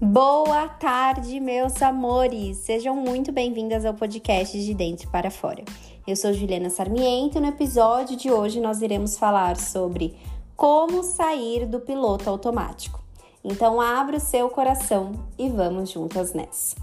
Boa 0.00 0.68
tarde, 0.68 1.40
meus 1.40 1.82
amores! 1.82 2.58
Sejam 2.58 2.94
muito 2.94 3.32
bem-vindas 3.32 3.84
ao 3.84 3.92
podcast 3.92 4.56
de 4.64 4.72
Dentro 4.72 5.10
para 5.10 5.28
Fora. 5.28 5.64
Eu 6.06 6.14
sou 6.14 6.32
Juliana 6.32 6.70
Sarmiento 6.70 7.36
e 7.36 7.40
no 7.40 7.48
episódio 7.48 8.16
de 8.16 8.30
hoje 8.30 8.60
nós 8.60 8.80
iremos 8.80 9.18
falar 9.18 9.56
sobre 9.56 10.16
como 10.54 11.02
sair 11.02 11.66
do 11.66 11.80
piloto 11.80 12.30
automático. 12.30 13.02
Então, 13.42 13.80
abra 13.80 14.18
o 14.18 14.20
seu 14.20 14.48
coração 14.48 15.14
e 15.36 15.48
vamos 15.48 15.90
juntas 15.90 16.32
nessa. 16.32 16.76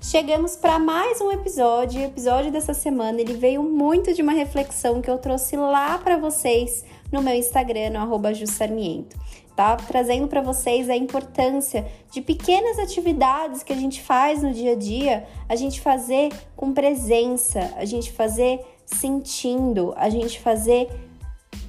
Chegamos 0.00 0.56
para 0.56 0.78
mais 0.78 1.20
um 1.20 1.30
episódio. 1.30 2.00
O 2.00 2.04
episódio 2.06 2.50
dessa 2.50 2.72
semana 2.72 3.20
ele 3.20 3.34
veio 3.34 3.62
muito 3.62 4.14
de 4.14 4.22
uma 4.22 4.32
reflexão 4.32 5.02
que 5.02 5.10
eu 5.10 5.18
trouxe 5.18 5.56
lá 5.56 5.98
para 5.98 6.16
vocês 6.16 6.86
no 7.12 7.22
meu 7.22 7.34
Instagram, 7.34 7.90
no 7.90 8.34
Jussarmiento 8.34 9.14
tá 9.56 9.76
trazendo 9.76 10.28
para 10.28 10.40
vocês 10.40 10.88
a 10.88 10.96
importância 10.96 11.86
de 12.10 12.20
pequenas 12.20 12.78
atividades 12.78 13.62
que 13.62 13.72
a 13.72 13.76
gente 13.76 14.02
faz 14.02 14.42
no 14.42 14.52
dia 14.52 14.72
a 14.72 14.76
dia, 14.76 15.26
a 15.48 15.56
gente 15.56 15.80
fazer 15.80 16.32
com 16.56 16.72
presença, 16.72 17.72
a 17.76 17.84
gente 17.84 18.12
fazer 18.12 18.60
sentindo, 18.84 19.92
a 19.96 20.08
gente 20.08 20.40
fazer 20.40 20.88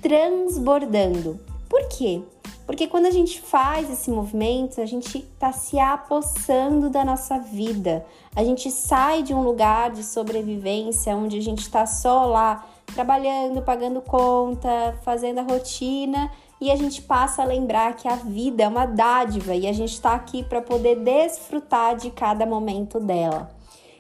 transbordando. 0.02 1.40
Por 1.70 1.88
quê? 1.88 2.22
Porque 2.66 2.88
quando 2.88 3.08
a 3.08 3.12
gente 3.12 3.42
faz 3.42 3.90
esse 3.90 4.10
movimento, 4.10 4.80
a 4.80 4.86
gente 4.86 5.18
está 5.18 5.52
se 5.52 5.78
apossando 5.78 6.90
da 6.90 7.04
nossa 7.04 7.38
vida. 7.38 8.06
A 8.36 8.44
gente 8.44 8.72
sai 8.72 9.22
de 9.22 9.34
um 9.34 9.44
lugar 9.44 9.92
de 9.92 10.04
sobrevivência 10.04 11.16
onde 11.16 11.38
a 11.38 11.42
gente 11.42 11.60
está 11.60 11.86
só 11.86 12.26
lá 12.26 12.66
trabalhando, 12.94 13.62
pagando 13.62 14.02
conta, 14.02 14.98
fazendo 15.04 15.40
a 15.40 15.44
rotina 15.44 16.32
e 16.64 16.72
a 16.72 16.78
gente 16.78 17.02
passa 17.02 17.42
a 17.42 17.46
lembrar 17.46 17.94
que 17.98 18.08
a 18.08 18.16
vida 18.16 18.64
é 18.64 18.68
uma 18.70 18.86
dádiva 18.86 19.54
e 19.54 19.68
a 19.68 19.74
gente 19.74 19.92
está 19.92 20.14
aqui 20.14 20.44
para 20.44 20.62
poder 20.62 20.96
desfrutar 20.96 21.98
de 21.98 22.10
cada 22.10 22.46
momento 22.46 23.02
dela. 23.02 23.54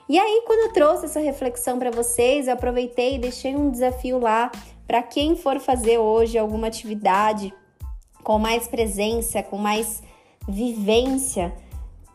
E 0.07 0.17
aí, 0.17 0.43
quando 0.47 0.67
eu 0.67 0.71
trouxe 0.71 1.07
essa 1.07 1.19
reflexão 1.19 1.77
para 1.77 1.91
vocês, 1.91 2.47
eu 2.47 2.53
aproveitei 2.53 3.15
e 3.15 3.19
deixei 3.19 3.53
um 3.53 3.69
desafio 3.69 4.17
lá 4.17 4.49
para 4.87 5.03
quem 5.03 5.35
for 5.35 5.59
fazer 5.59 5.97
hoje 5.97 6.37
alguma 6.37 6.67
atividade 6.67 7.53
com 8.23 8.39
mais 8.39 8.65
presença, 8.65 9.43
com 9.43 9.57
mais 9.57 10.01
vivência, 10.47 11.53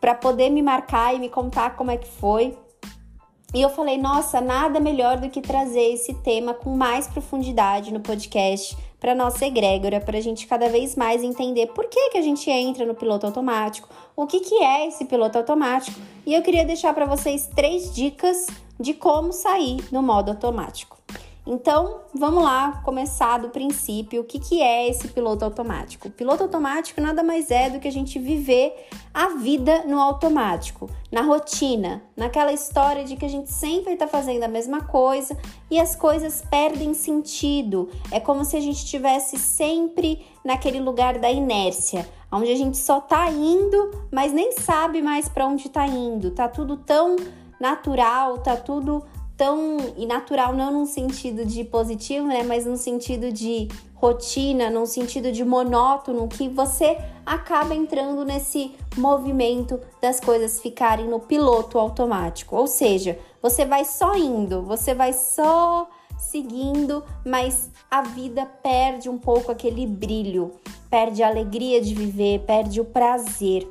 para 0.01 0.15
poder 0.15 0.49
me 0.49 0.63
marcar 0.63 1.13
e 1.13 1.19
me 1.19 1.29
contar 1.29 1.75
como 1.75 1.91
é 1.91 1.97
que 1.97 2.07
foi. 2.07 2.57
E 3.53 3.61
eu 3.61 3.69
falei, 3.69 3.99
nossa, 3.99 4.41
nada 4.41 4.79
melhor 4.79 5.17
do 5.19 5.29
que 5.29 5.41
trazer 5.41 5.93
esse 5.93 6.15
tema 6.15 6.55
com 6.55 6.75
mais 6.75 7.07
profundidade 7.07 7.93
no 7.93 7.99
podcast 7.99 8.88
para 8.99 9.15
nossa 9.15 9.45
egrégora, 9.45 10.01
para 10.01 10.17
a 10.17 10.21
gente 10.21 10.45
cada 10.45 10.67
vez 10.67 10.95
mais 10.95 11.23
entender 11.23 11.67
por 11.67 11.85
que, 11.85 12.09
que 12.09 12.17
a 12.17 12.21
gente 12.21 12.49
entra 12.49 12.85
no 12.85 12.93
piloto 12.93 13.25
automático, 13.25 13.89
o 14.15 14.27
que, 14.27 14.41
que 14.41 14.55
é 14.55 14.87
esse 14.87 15.05
piloto 15.05 15.37
automático. 15.37 15.99
E 16.25 16.33
eu 16.33 16.41
queria 16.41 16.65
deixar 16.65 16.93
para 16.93 17.05
vocês 17.05 17.49
três 17.55 17.93
dicas 17.93 18.47
de 18.79 18.93
como 18.93 19.31
sair 19.31 19.81
do 19.89 20.01
modo 20.01 20.31
automático. 20.31 20.98
Então, 21.51 22.01
vamos 22.13 22.43
lá 22.43 22.79
começar 22.85 23.39
do 23.39 23.49
princípio. 23.49 24.21
O 24.21 24.23
que, 24.23 24.37
que 24.39 24.61
é 24.61 24.87
esse 24.87 25.07
piloto 25.07 25.43
automático? 25.43 26.07
O 26.07 26.11
piloto 26.11 26.43
automático 26.43 27.01
nada 27.01 27.23
mais 27.23 27.49
é 27.49 27.71
do 27.71 27.79
que 27.79 27.87
a 27.87 27.91
gente 27.91 28.19
viver 28.19 28.87
a 29.11 29.29
vida 29.29 29.83
no 29.87 29.99
automático, 29.99 30.87
na 31.11 31.23
rotina, 31.23 32.03
naquela 32.15 32.53
história 32.53 33.03
de 33.03 33.15
que 33.15 33.25
a 33.25 33.29
gente 33.29 33.51
sempre 33.51 33.93
está 33.93 34.07
fazendo 34.07 34.43
a 34.43 34.47
mesma 34.47 34.81
coisa 34.81 35.35
e 35.71 35.79
as 35.79 35.95
coisas 35.95 36.43
perdem 36.51 36.93
sentido. 36.93 37.89
É 38.11 38.19
como 38.19 38.45
se 38.45 38.55
a 38.55 38.61
gente 38.61 38.77
estivesse 38.77 39.39
sempre 39.39 40.23
naquele 40.45 40.79
lugar 40.79 41.17
da 41.17 41.31
inércia, 41.31 42.07
onde 42.31 42.51
a 42.51 42.55
gente 42.55 42.77
só 42.77 42.99
está 42.99 43.27
indo, 43.31 43.89
mas 44.11 44.31
nem 44.31 44.51
sabe 44.51 45.01
mais 45.01 45.27
para 45.27 45.47
onde 45.47 45.65
está 45.65 45.87
indo. 45.87 46.29
Tá 46.29 46.47
tudo 46.47 46.77
tão 46.77 47.15
natural, 47.59 48.37
tá 48.37 48.55
tudo 48.55 49.03
tão 49.39 49.77
e 49.95 50.05
natural 50.05 50.53
não 50.53 50.69
num 50.69 50.85
sentido 50.85 51.45
de 51.45 51.63
positivo, 51.63 52.27
né, 52.27 52.43
mas 52.43 52.65
no 52.65 52.75
sentido 52.75 53.31
de 53.31 53.69
rotina, 53.95 54.69
num 54.69 54.85
sentido 54.85 55.31
de 55.31 55.45
monótono, 55.45 56.27
que 56.27 56.49
você 56.49 56.97
acaba 57.25 57.73
entrando 57.73 58.25
nesse 58.25 58.75
movimento 58.97 59.79
das 60.01 60.19
coisas 60.19 60.59
ficarem 60.59 61.07
no 61.07 61.21
piloto 61.21 61.79
automático. 61.79 62.53
Ou 62.53 62.67
seja, 62.67 63.17
você 63.41 63.65
vai 63.65 63.85
só 63.85 64.13
indo, 64.17 64.61
você 64.61 64.93
vai 64.93 65.13
só 65.13 65.89
seguindo, 66.17 67.01
mas 67.25 67.71
a 67.89 68.01
vida 68.01 68.45
perde 68.45 69.09
um 69.09 69.17
pouco 69.17 69.53
aquele 69.53 69.87
brilho, 69.87 70.51
perde 70.89 71.23
a 71.23 71.29
alegria 71.29 71.79
de 71.79 71.95
viver, 71.95 72.39
perde 72.39 72.81
o 72.81 72.85
prazer. 72.85 73.65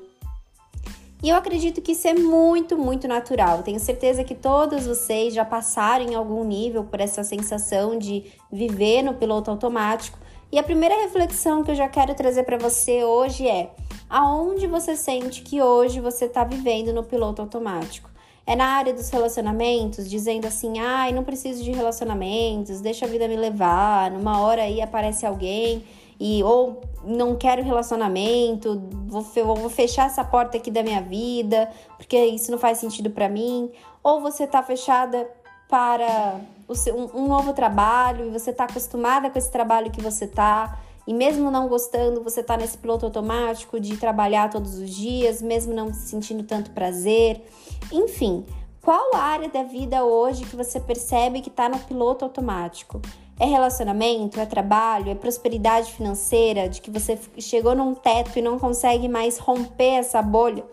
E 1.20 1.30
eu 1.30 1.36
acredito 1.36 1.82
que 1.82 1.92
isso 1.92 2.06
é 2.06 2.14
muito, 2.14 2.78
muito 2.78 3.08
natural. 3.08 3.62
Tenho 3.64 3.80
certeza 3.80 4.22
que 4.22 4.36
todos 4.36 4.86
vocês 4.86 5.34
já 5.34 5.44
passaram 5.44 6.04
em 6.04 6.14
algum 6.14 6.44
nível 6.44 6.84
por 6.84 7.00
essa 7.00 7.24
sensação 7.24 7.98
de 7.98 8.24
viver 8.52 9.02
no 9.02 9.14
piloto 9.14 9.50
automático. 9.50 10.16
E 10.52 10.58
a 10.58 10.62
primeira 10.62 10.94
reflexão 11.02 11.64
que 11.64 11.72
eu 11.72 11.74
já 11.74 11.88
quero 11.88 12.14
trazer 12.14 12.44
para 12.44 12.56
você 12.56 13.02
hoje 13.02 13.48
é: 13.48 13.70
aonde 14.08 14.68
você 14.68 14.94
sente 14.94 15.42
que 15.42 15.60
hoje 15.60 16.00
você 16.00 16.26
está 16.26 16.44
vivendo 16.44 16.92
no 16.92 17.02
piloto 17.02 17.42
automático? 17.42 18.08
É 18.46 18.54
na 18.56 18.64
área 18.64 18.94
dos 18.94 19.10
relacionamentos, 19.10 20.08
dizendo 20.08 20.46
assim: 20.46 20.78
ai, 20.78 21.12
não 21.12 21.24
preciso 21.24 21.64
de 21.64 21.72
relacionamentos, 21.72 22.80
deixa 22.80 23.06
a 23.06 23.08
vida 23.08 23.26
me 23.26 23.36
levar, 23.36 24.10
numa 24.12 24.40
hora 24.40 24.62
aí 24.62 24.80
aparece 24.80 25.26
alguém 25.26 25.84
e 26.20 26.42
ou 26.42 26.80
não 27.04 27.36
quero 27.36 27.62
relacionamento, 27.62 28.82
vou, 29.06 29.22
vou 29.22 29.70
fechar 29.70 30.06
essa 30.06 30.24
porta 30.24 30.56
aqui 30.56 30.70
da 30.70 30.82
minha 30.82 31.00
vida, 31.00 31.70
porque 31.96 32.18
isso 32.26 32.50
não 32.50 32.58
faz 32.58 32.78
sentido 32.78 33.10
para 33.10 33.28
mim, 33.28 33.70
ou 34.02 34.20
você 34.20 34.46
tá 34.46 34.62
fechada 34.62 35.28
para 35.68 36.40
seu, 36.74 36.96
um, 36.96 37.22
um, 37.22 37.28
novo 37.28 37.52
trabalho 37.52 38.26
e 38.26 38.30
você 38.30 38.52
tá 38.52 38.64
acostumada 38.64 39.30
com 39.30 39.38
esse 39.38 39.50
trabalho 39.50 39.90
que 39.90 40.00
você 40.00 40.26
tá, 40.26 40.78
e 41.06 41.14
mesmo 41.14 41.50
não 41.50 41.68
gostando, 41.68 42.22
você 42.22 42.42
tá 42.42 42.56
nesse 42.56 42.76
piloto 42.76 43.06
automático 43.06 43.80
de 43.80 43.96
trabalhar 43.96 44.50
todos 44.50 44.74
os 44.78 44.90
dias, 44.90 45.40
mesmo 45.40 45.72
não 45.72 45.92
sentindo 45.94 46.42
tanto 46.42 46.70
prazer. 46.72 47.42
Enfim, 47.90 48.44
qual 48.82 49.14
área 49.14 49.48
da 49.48 49.62
vida 49.62 50.04
hoje 50.04 50.44
que 50.44 50.56
você 50.56 50.78
percebe 50.78 51.40
que 51.40 51.48
tá 51.48 51.68
no 51.68 51.78
piloto 51.78 52.24
automático? 52.24 53.00
É 53.40 53.46
relacionamento, 53.46 54.40
é 54.40 54.46
trabalho, 54.46 55.10
é 55.10 55.14
prosperidade 55.14 55.92
financeira, 55.92 56.68
de 56.68 56.80
que 56.80 56.90
você 56.90 57.18
chegou 57.38 57.74
num 57.74 57.94
teto 57.94 58.38
e 58.38 58.42
não 58.42 58.58
consegue 58.58 59.08
mais 59.08 59.38
romper 59.38 59.94
essa 59.94 60.20
bolha, 60.20 60.64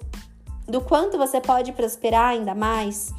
do 0.68 0.82
quanto 0.82 1.18
você 1.18 1.40
pode 1.40 1.72
prosperar 1.74 2.30
ainda 2.30 2.56
mais. 2.56 3.14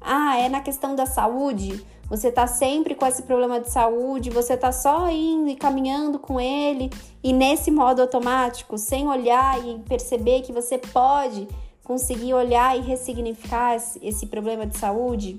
Ah, 0.00 0.38
é 0.38 0.48
na 0.48 0.60
questão 0.60 0.94
da 0.94 1.06
saúde, 1.06 1.82
você 2.10 2.32
tá 2.32 2.46
sempre 2.46 2.94
com 2.96 3.06
esse 3.06 3.22
problema 3.22 3.60
de 3.60 3.70
saúde, 3.70 4.30
você 4.30 4.56
tá 4.56 4.72
só 4.72 5.08
indo 5.08 5.48
e 5.48 5.54
caminhando 5.54 6.18
com 6.18 6.40
ele? 6.40 6.90
E 7.22 7.32
nesse 7.32 7.70
modo 7.70 8.02
automático, 8.02 8.76
sem 8.76 9.06
olhar 9.06 9.64
e 9.64 9.78
perceber 9.88 10.42
que 10.42 10.52
você 10.52 10.76
pode 10.76 11.46
conseguir 11.84 12.34
olhar 12.34 12.76
e 12.76 12.80
ressignificar 12.80 13.76
esse 14.02 14.26
problema 14.26 14.66
de 14.66 14.76
saúde. 14.76 15.38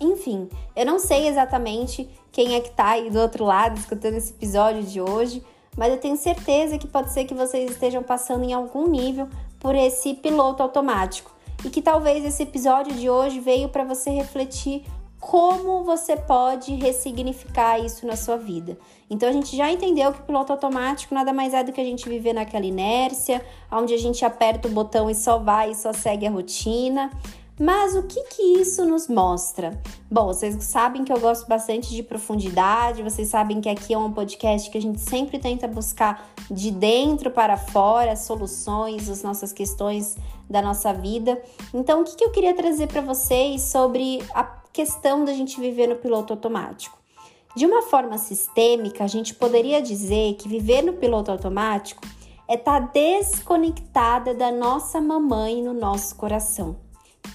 Enfim, 0.00 0.48
eu 0.74 0.86
não 0.86 0.98
sei 0.98 1.28
exatamente 1.28 2.08
quem 2.32 2.54
é 2.54 2.60
que 2.60 2.70
tá 2.70 2.90
aí 2.90 3.10
do 3.10 3.20
outro 3.20 3.44
lado 3.44 3.78
escutando 3.78 4.14
esse 4.14 4.32
episódio 4.32 4.82
de 4.82 5.00
hoje, 5.00 5.44
mas 5.76 5.92
eu 5.92 5.98
tenho 5.98 6.16
certeza 6.16 6.78
que 6.78 6.86
pode 6.86 7.12
ser 7.12 7.24
que 7.24 7.34
vocês 7.34 7.70
estejam 7.70 8.02
passando 8.02 8.44
em 8.44 8.52
algum 8.52 8.88
nível 8.88 9.28
por 9.58 9.74
esse 9.74 10.14
piloto 10.14 10.62
automático 10.62 11.30
e 11.64 11.68
que 11.68 11.82
talvez 11.82 12.24
esse 12.24 12.42
episódio 12.42 12.94
de 12.94 13.10
hoje 13.10 13.38
veio 13.40 13.68
para 13.68 13.84
você 13.84 14.10
refletir 14.10 14.84
como 15.20 15.84
você 15.84 16.16
pode 16.16 16.74
ressignificar 16.76 17.78
isso 17.78 18.06
na 18.06 18.16
sua 18.16 18.38
vida. 18.38 18.78
Então 19.08 19.28
a 19.28 19.32
gente 19.32 19.54
já 19.54 19.70
entendeu 19.70 20.12
que 20.12 20.22
piloto 20.22 20.50
automático 20.50 21.14
nada 21.14 21.30
mais 21.30 21.52
é 21.52 21.62
do 21.62 21.72
que 21.72 21.80
a 21.80 21.84
gente 21.84 22.08
viver 22.08 22.32
naquela 22.32 22.64
inércia, 22.64 23.44
onde 23.70 23.92
a 23.92 23.98
gente 23.98 24.24
aperta 24.24 24.66
o 24.66 24.70
botão 24.70 25.10
e 25.10 25.14
só 25.14 25.38
vai 25.38 25.72
e 25.72 25.74
só 25.74 25.92
segue 25.92 26.26
a 26.26 26.30
rotina. 26.30 27.10
Mas 27.60 27.94
o 27.94 28.04
que 28.04 28.22
que 28.22 28.42
isso 28.42 28.86
nos 28.86 29.06
mostra? 29.06 29.78
Bom, 30.10 30.28
vocês 30.28 30.64
sabem 30.64 31.04
que 31.04 31.12
eu 31.12 31.20
gosto 31.20 31.46
bastante 31.46 31.90
de 31.90 32.02
profundidade, 32.02 33.02
vocês 33.02 33.28
sabem 33.28 33.60
que 33.60 33.68
aqui 33.68 33.92
é 33.92 33.98
um 33.98 34.10
podcast 34.10 34.70
que 34.70 34.78
a 34.78 34.80
gente 34.80 34.98
sempre 34.98 35.38
tenta 35.38 35.68
buscar 35.68 36.26
de 36.50 36.70
dentro 36.70 37.30
para 37.30 37.58
fora 37.58 38.16
soluções, 38.16 39.10
as 39.10 39.22
nossas 39.22 39.52
questões 39.52 40.16
da 40.48 40.62
nossa 40.62 40.94
vida. 40.94 41.38
Então, 41.74 42.00
o 42.00 42.04
que, 42.04 42.16
que 42.16 42.24
eu 42.24 42.30
queria 42.30 42.54
trazer 42.54 42.86
para 42.86 43.02
vocês 43.02 43.60
sobre 43.60 44.24
a 44.32 44.42
questão 44.72 45.22
da 45.26 45.34
gente 45.34 45.60
viver 45.60 45.86
no 45.86 45.96
piloto 45.96 46.32
automático? 46.32 46.96
De 47.54 47.66
uma 47.66 47.82
forma 47.82 48.16
sistêmica, 48.16 49.04
a 49.04 49.06
gente 49.06 49.34
poderia 49.34 49.82
dizer 49.82 50.32
que 50.36 50.48
viver 50.48 50.80
no 50.80 50.94
piloto 50.94 51.30
automático 51.30 52.02
é 52.48 52.54
estar 52.54 52.80
tá 52.80 52.90
desconectada 52.90 54.32
da 54.32 54.50
nossa 54.50 54.98
mamãe 54.98 55.62
no 55.62 55.74
nosso 55.74 56.16
coração. 56.16 56.88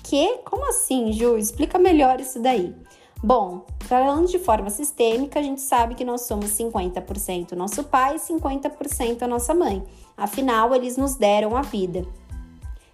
Que? 0.03 0.39
Como 0.45 0.67
assim, 0.69 1.11
Ju? 1.13 1.37
Explica 1.37 1.77
melhor 1.79 2.19
isso 2.19 2.39
daí. 2.39 2.75
Bom, 3.23 3.65
falando 3.81 4.27
de 4.27 4.37
forma 4.37 4.69
sistêmica, 4.69 5.39
a 5.39 5.43
gente 5.43 5.61
sabe 5.61 5.95
que 5.95 6.05
nós 6.05 6.21
somos 6.21 6.51
50% 6.51 7.53
nosso 7.53 7.83
pai 7.83 8.17
e 8.17 8.19
50% 8.19 9.23
a 9.23 9.27
nossa 9.27 9.53
mãe. 9.53 9.83
Afinal, 10.15 10.75
eles 10.75 10.95
nos 10.95 11.15
deram 11.15 11.55
a 11.57 11.61
vida. 11.61 12.05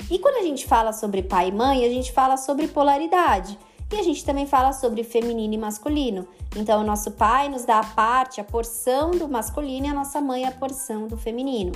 E 0.10 0.20
quando 0.20 0.38
a 0.38 0.44
gente 0.44 0.66
fala 0.66 0.94
sobre 0.94 1.22
pai 1.22 1.50
e 1.50 1.52
mãe, 1.52 1.86
a 1.86 1.90
gente 1.90 2.12
fala 2.12 2.38
sobre 2.38 2.68
polaridade. 2.68 3.58
E 3.92 4.00
a 4.00 4.04
gente 4.04 4.24
também 4.24 4.46
fala 4.46 4.72
sobre 4.72 5.04
feminino 5.04 5.54
e 5.54 5.58
masculino. 5.58 6.26
Então, 6.56 6.82
o 6.82 6.86
nosso 6.86 7.12
pai 7.12 7.50
nos 7.50 7.66
dá 7.66 7.80
a 7.80 7.84
parte, 7.84 8.40
a 8.40 8.44
porção 8.44 9.12
do 9.12 9.28
masculino 9.28 9.86
e 9.86 9.90
a 9.90 9.94
nossa 9.94 10.22
mãe 10.22 10.46
a 10.46 10.52
porção 10.52 11.08
do 11.08 11.18
feminino. 11.18 11.74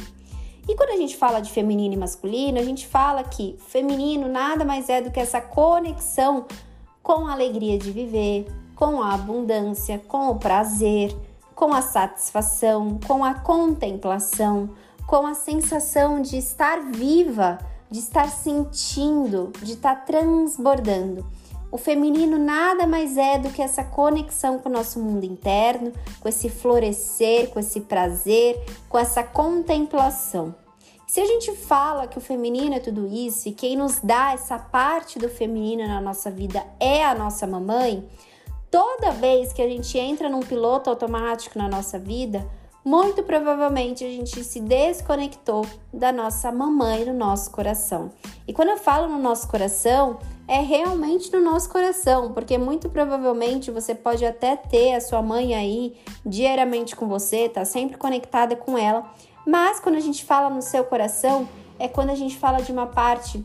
E 0.68 0.76
quando 0.76 0.90
a 0.90 0.98
gente 0.98 1.16
fala 1.16 1.40
de 1.40 1.52
feminino 1.52 1.94
e 1.94 1.98
masculino, 1.98 2.60
a 2.60 2.64
gente 2.64 2.88
fala 2.88 3.24
que 3.24 3.56
feminino 3.68 4.28
nada 4.28 4.66
mais 4.66 4.90
é 4.90 5.00
do 5.00 5.12
que 5.12 5.20
essa 5.20 5.40
conexão 5.40 6.46
com 7.04 7.28
a 7.28 7.34
alegria 7.34 7.78
de 7.78 7.92
viver, 7.92 8.48
com 8.76 9.02
a 9.02 9.14
abundância, 9.14 10.02
com 10.08 10.30
o 10.30 10.36
prazer, 10.40 11.16
com 11.54 11.72
a 11.74 11.82
satisfação, 11.82 13.00
com 13.08 13.24
a 13.24 13.36
contemplação, 13.36 14.72
com 15.06 15.28
a 15.28 15.36
sensação 15.36 16.20
de 16.20 16.38
estar 16.38 16.82
viva, 16.92 17.60
de 17.90 18.00
estar 18.00 18.28
sentindo, 18.28 19.54
de 19.62 19.74
estar 19.74 20.04
transbordando. 20.04 21.24
O 21.76 21.78
feminino 21.78 22.40
nada 22.40 22.88
mais 22.88 23.18
é 23.18 23.38
do 23.38 23.50
que 23.50 23.62
essa 23.62 23.84
conexão 23.84 24.60
com 24.60 24.70
o 24.70 24.72
nosso 24.72 24.98
mundo 24.98 25.26
interno, 25.26 25.92
com 26.22 26.30
esse 26.30 26.48
florescer, 26.48 27.50
com 27.50 27.60
esse 27.60 27.82
prazer, 27.82 28.58
com 28.88 28.98
essa 28.98 29.22
contemplação. 29.22 30.56
Se 31.06 31.20
a 31.20 31.26
gente 31.26 31.52
fala 31.52 32.08
que 32.08 32.18
o 32.18 32.22
feminino 32.22 32.76
é 32.76 32.80
tudo 32.80 33.06
isso 33.06 33.50
e 33.50 33.52
quem 33.52 33.76
nos 33.76 34.00
dá 34.00 34.32
essa 34.32 34.58
parte 34.58 35.20
do 35.20 35.28
feminino 35.28 35.86
na 35.86 36.00
nossa 36.00 36.32
vida 36.32 36.66
é 36.80 37.04
a 37.04 37.14
nossa 37.14 37.46
mamãe, 37.46 38.08
toda 38.72 39.12
vez 39.12 39.52
que 39.52 39.62
a 39.62 39.68
gente 39.68 39.98
entra 39.98 40.30
num 40.30 40.40
piloto 40.40 40.90
automático 40.90 41.60
na 41.60 41.68
nossa 41.68 42.00
vida, 42.00 42.50
muito 42.86 43.22
provavelmente 43.22 44.06
a 44.06 44.10
gente 44.10 44.46
se 44.46 44.62
desconectou 44.62 45.66
da 45.92 46.14
nossa 46.14 46.54
mamãe 46.54 47.04
no 47.04 47.14
nosso 47.14 47.52
coração. 47.52 48.12
E 48.48 48.54
quando 48.54 48.70
eu 48.70 48.78
falo 48.78 49.10
no 49.10 49.18
nosso 49.18 49.50
coração, 49.50 50.20
é 50.48 50.62
realmente 50.62 51.32
no 51.32 51.42
nosso 51.42 51.70
coração, 51.70 52.32
porque 52.32 52.58
muito 52.58 52.90
provavelmente 52.90 53.72
você 53.72 53.96
pode 53.96 54.26
até 54.26 54.56
ter 54.56 54.94
a 54.94 55.02
sua 55.02 55.22
mãe 55.22 55.56
aí 55.56 55.96
diariamente 56.26 56.96
com 56.96 57.08
você, 57.08 57.50
tá 57.50 57.66
sempre 57.66 57.98
conectada 57.98 58.56
com 58.56 58.78
ela, 58.78 59.12
mas 59.46 59.80
quando 59.80 59.96
a 59.96 60.00
gente 60.02 60.24
fala 60.24 60.50
no 60.50 60.62
seu 60.62 60.84
coração, 60.84 61.48
é 61.80 61.88
quando 61.88 62.10
a 62.10 62.16
gente 62.16 62.38
fala 62.38 62.62
de 62.62 62.72
uma 62.72 62.88
parte 62.88 63.44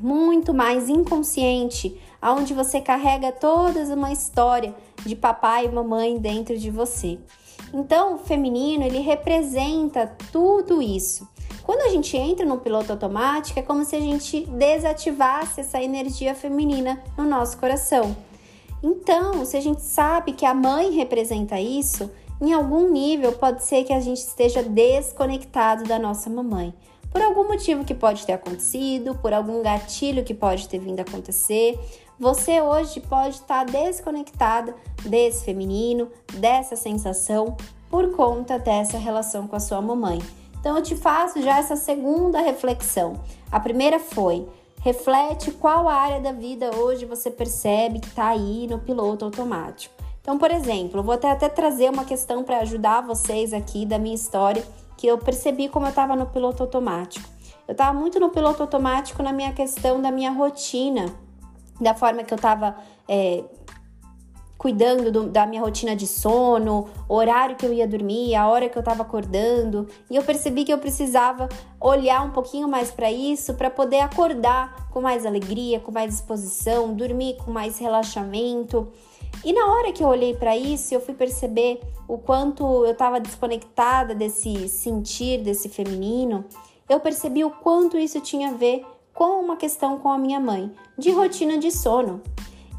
muito 0.00 0.52
mais 0.52 0.88
inconsciente, 0.88 2.00
aonde 2.20 2.54
você 2.54 2.80
carrega 2.80 3.30
toda 3.30 3.82
uma 3.94 4.12
história 4.12 4.74
de 5.04 5.14
papai 5.14 5.66
e 5.66 5.72
mamãe 5.72 6.18
dentro 6.18 6.56
de 6.58 6.70
você. 6.70 7.18
Então, 7.72 8.16
o 8.16 8.18
feminino, 8.18 8.84
ele 8.84 8.98
representa 8.98 10.14
tudo 10.30 10.82
isso. 10.82 11.26
Quando 11.64 11.82
a 11.82 11.88
gente 11.88 12.16
entra 12.16 12.44
no 12.44 12.58
piloto 12.58 12.92
automático, 12.92 13.58
é 13.58 13.62
como 13.62 13.84
se 13.84 13.94
a 13.94 14.00
gente 14.00 14.44
desativasse 14.46 15.60
essa 15.60 15.80
energia 15.80 16.34
feminina 16.34 17.02
no 17.16 17.24
nosso 17.24 17.56
coração. 17.56 18.16
Então, 18.82 19.44
se 19.44 19.56
a 19.56 19.60
gente 19.60 19.80
sabe 19.80 20.32
que 20.32 20.44
a 20.44 20.52
mãe 20.52 20.90
representa 20.90 21.60
isso, 21.60 22.10
em 22.40 22.52
algum 22.52 22.90
nível 22.90 23.32
pode 23.32 23.62
ser 23.62 23.84
que 23.84 23.92
a 23.92 24.00
gente 24.00 24.18
esteja 24.18 24.62
desconectado 24.62 25.84
da 25.84 25.98
nossa 25.98 26.28
mamãe. 26.28 26.74
Por 27.12 27.22
algum 27.22 27.46
motivo 27.46 27.84
que 27.84 27.94
pode 27.94 28.26
ter 28.26 28.32
acontecido, 28.32 29.14
por 29.14 29.32
algum 29.32 29.62
gatilho 29.62 30.24
que 30.24 30.34
pode 30.34 30.68
ter 30.68 30.80
vindo 30.80 30.98
a 30.98 31.02
acontecer, 31.02 31.78
você 32.18 32.60
hoje 32.60 33.00
pode 33.00 33.36
estar 33.36 33.64
desconectada 33.64 34.74
desse 35.04 35.44
feminino, 35.44 36.08
dessa 36.34 36.74
sensação, 36.74 37.56
por 37.88 38.10
conta 38.16 38.58
dessa 38.58 38.98
relação 38.98 39.46
com 39.46 39.54
a 39.54 39.60
sua 39.60 39.80
mamãe. 39.80 40.18
Então 40.62 40.76
eu 40.76 40.82
te 40.82 40.94
faço 40.94 41.42
já 41.42 41.58
essa 41.58 41.74
segunda 41.74 42.40
reflexão. 42.40 43.20
A 43.50 43.58
primeira 43.58 43.98
foi: 43.98 44.48
reflete 44.80 45.50
qual 45.50 45.88
área 45.88 46.20
da 46.20 46.30
vida 46.30 46.70
hoje 46.76 47.04
você 47.04 47.32
percebe 47.32 47.98
que 47.98 48.06
está 48.06 48.28
aí 48.28 48.68
no 48.68 48.78
piloto 48.78 49.24
automático. 49.24 49.92
Então, 50.20 50.38
por 50.38 50.52
exemplo, 50.52 51.00
eu 51.00 51.02
vou 51.02 51.14
até, 51.14 51.32
até 51.32 51.48
trazer 51.48 51.90
uma 51.90 52.04
questão 52.04 52.44
para 52.44 52.58
ajudar 52.58 53.00
vocês 53.00 53.52
aqui 53.52 53.84
da 53.84 53.98
minha 53.98 54.14
história, 54.14 54.64
que 54.96 55.04
eu 55.04 55.18
percebi 55.18 55.68
como 55.68 55.86
eu 55.86 55.90
estava 55.90 56.14
no 56.14 56.26
piloto 56.26 56.62
automático. 56.62 57.28
Eu 57.66 57.72
estava 57.72 57.92
muito 57.98 58.20
no 58.20 58.30
piloto 58.30 58.62
automático 58.62 59.20
na 59.20 59.32
minha 59.32 59.52
questão 59.52 60.00
da 60.00 60.12
minha 60.12 60.30
rotina 60.30 61.06
da 61.80 61.92
forma 61.92 62.22
que 62.22 62.32
eu 62.32 62.36
estava 62.36 62.76
é, 63.08 63.42
cuidando 64.56 65.10
do, 65.10 65.28
da 65.28 65.44
minha 65.44 65.60
rotina 65.60 65.96
de 65.96 66.06
sono, 66.06 66.88
horário 67.08 67.56
que 67.56 67.66
eu 67.66 67.72
ia 67.72 67.86
dormir, 67.86 68.34
a 68.34 68.46
hora 68.48 68.68
que 68.68 68.78
eu 68.78 68.80
estava 68.80 69.02
acordando, 69.02 69.88
e 70.08 70.14
eu 70.14 70.22
percebi 70.22 70.64
que 70.64 70.72
eu 70.72 70.78
precisava 70.78 71.48
olhar 71.80 72.22
um 72.24 72.30
pouquinho 72.30 72.68
mais 72.68 72.90
para 72.90 73.10
isso 73.10 73.54
para 73.54 73.68
poder 73.68 74.00
acordar 74.00 74.88
com 74.90 75.00
mais 75.00 75.26
alegria, 75.26 75.80
com 75.80 75.90
mais 75.90 76.10
disposição, 76.10 76.94
dormir 76.94 77.36
com 77.44 77.50
mais 77.50 77.78
relaxamento. 77.78 78.88
E 79.44 79.52
na 79.52 79.66
hora 79.66 79.90
que 79.90 80.04
eu 80.04 80.06
olhei 80.06 80.34
para 80.34 80.56
isso, 80.56 80.94
eu 80.94 81.00
fui 81.00 81.14
perceber 81.14 81.80
o 82.06 82.16
quanto 82.16 82.62
eu 82.84 82.92
estava 82.92 83.18
desconectada 83.18 84.14
desse 84.14 84.68
sentir 84.68 85.42
desse 85.42 85.68
feminino. 85.68 86.44
Eu 86.88 87.00
percebi 87.00 87.44
o 87.44 87.50
quanto 87.50 87.98
isso 87.98 88.20
tinha 88.20 88.50
a 88.50 88.52
ver 88.52 88.84
com 89.12 89.40
uma 89.40 89.56
questão 89.56 89.98
com 89.98 90.10
a 90.10 90.18
minha 90.18 90.38
mãe, 90.38 90.70
de 90.96 91.10
rotina 91.10 91.58
de 91.58 91.70
sono. 91.70 92.22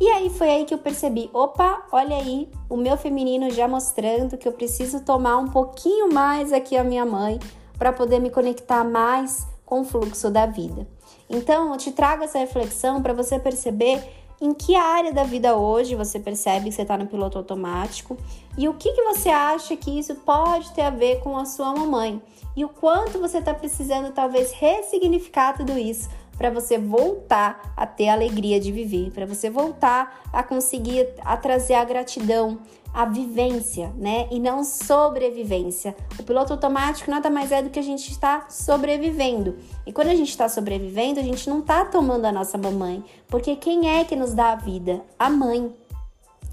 E 0.01 0.09
aí 0.09 0.29
foi 0.29 0.49
aí 0.49 0.65
que 0.65 0.73
eu 0.73 0.77
percebi, 0.79 1.29
opa, 1.33 1.85
olha 1.91 2.17
aí, 2.17 2.49
o 2.69 2.75
meu 2.75 2.97
feminino 2.97 3.49
já 3.51 3.67
mostrando 3.67 4.37
que 4.37 4.47
eu 4.47 4.51
preciso 4.51 5.01
tomar 5.01 5.37
um 5.37 5.47
pouquinho 5.47 6.11
mais 6.11 6.51
aqui 6.51 6.75
a 6.75 6.83
minha 6.83 7.05
mãe 7.05 7.39
para 7.77 7.93
poder 7.93 8.19
me 8.19 8.29
conectar 8.29 8.83
mais 8.83 9.47
com 9.65 9.81
o 9.81 9.85
fluxo 9.85 10.29
da 10.29 10.45
vida. 10.45 10.87
Então, 11.29 11.71
eu 11.71 11.77
te 11.77 11.91
trago 11.91 12.23
essa 12.23 12.39
reflexão 12.39 13.01
para 13.01 13.13
você 13.13 13.39
perceber 13.39 14.03
em 14.41 14.53
que 14.53 14.75
área 14.75 15.13
da 15.13 15.23
vida 15.23 15.55
hoje 15.55 15.95
você 15.95 16.19
percebe 16.19 16.65
que 16.65 16.75
você 16.75 16.81
está 16.81 16.97
no 16.97 17.07
piloto 17.07 17.37
automático 17.37 18.17
e 18.57 18.67
o 18.67 18.73
que, 18.73 18.91
que 18.91 19.03
você 19.03 19.29
acha 19.29 19.75
que 19.77 19.97
isso 19.97 20.15
pode 20.15 20.69
ter 20.73 20.81
a 20.81 20.89
ver 20.89 21.21
com 21.21 21.37
a 21.37 21.45
sua 21.45 21.73
mamãe 21.73 22.21
e 22.55 22.65
o 22.65 22.69
quanto 22.69 23.19
você 23.19 23.37
está 23.37 23.53
precisando 23.53 24.11
talvez 24.11 24.51
ressignificar 24.51 25.55
tudo 25.55 25.77
isso 25.77 26.09
para 26.37 26.49
você 26.49 26.77
voltar 26.77 27.73
a 27.75 27.85
ter 27.85 28.09
a 28.09 28.13
alegria 28.13 28.59
de 28.59 28.71
viver, 28.71 29.11
para 29.11 29.25
você 29.25 29.49
voltar 29.49 30.21
a 30.31 30.43
conseguir 30.43 31.07
a 31.23 31.37
trazer 31.37 31.75
a 31.75 31.83
gratidão, 31.83 32.59
a 32.93 33.05
vivência, 33.05 33.91
né? 33.97 34.27
E 34.29 34.39
não 34.39 34.63
sobrevivência. 34.63 35.95
O 36.19 36.23
piloto 36.23 36.53
automático 36.53 37.09
nada 37.09 37.29
mais 37.29 37.51
é 37.51 37.61
do 37.61 37.69
que 37.69 37.79
a 37.79 37.83
gente 37.83 38.11
está 38.11 38.45
sobrevivendo. 38.49 39.57
E 39.85 39.91
quando 39.91 40.09
a 40.09 40.15
gente 40.15 40.29
está 40.29 40.47
sobrevivendo, 40.47 41.19
a 41.19 41.23
gente 41.23 41.49
não 41.49 41.59
está 41.59 41.85
tomando 41.85 42.25
a 42.25 42.31
nossa 42.31 42.57
mamãe, 42.57 43.03
porque 43.27 43.55
quem 43.55 43.89
é 43.89 44.03
que 44.03 44.15
nos 44.15 44.33
dá 44.33 44.51
a 44.51 44.55
vida? 44.55 45.01
A 45.17 45.29
mãe. 45.29 45.73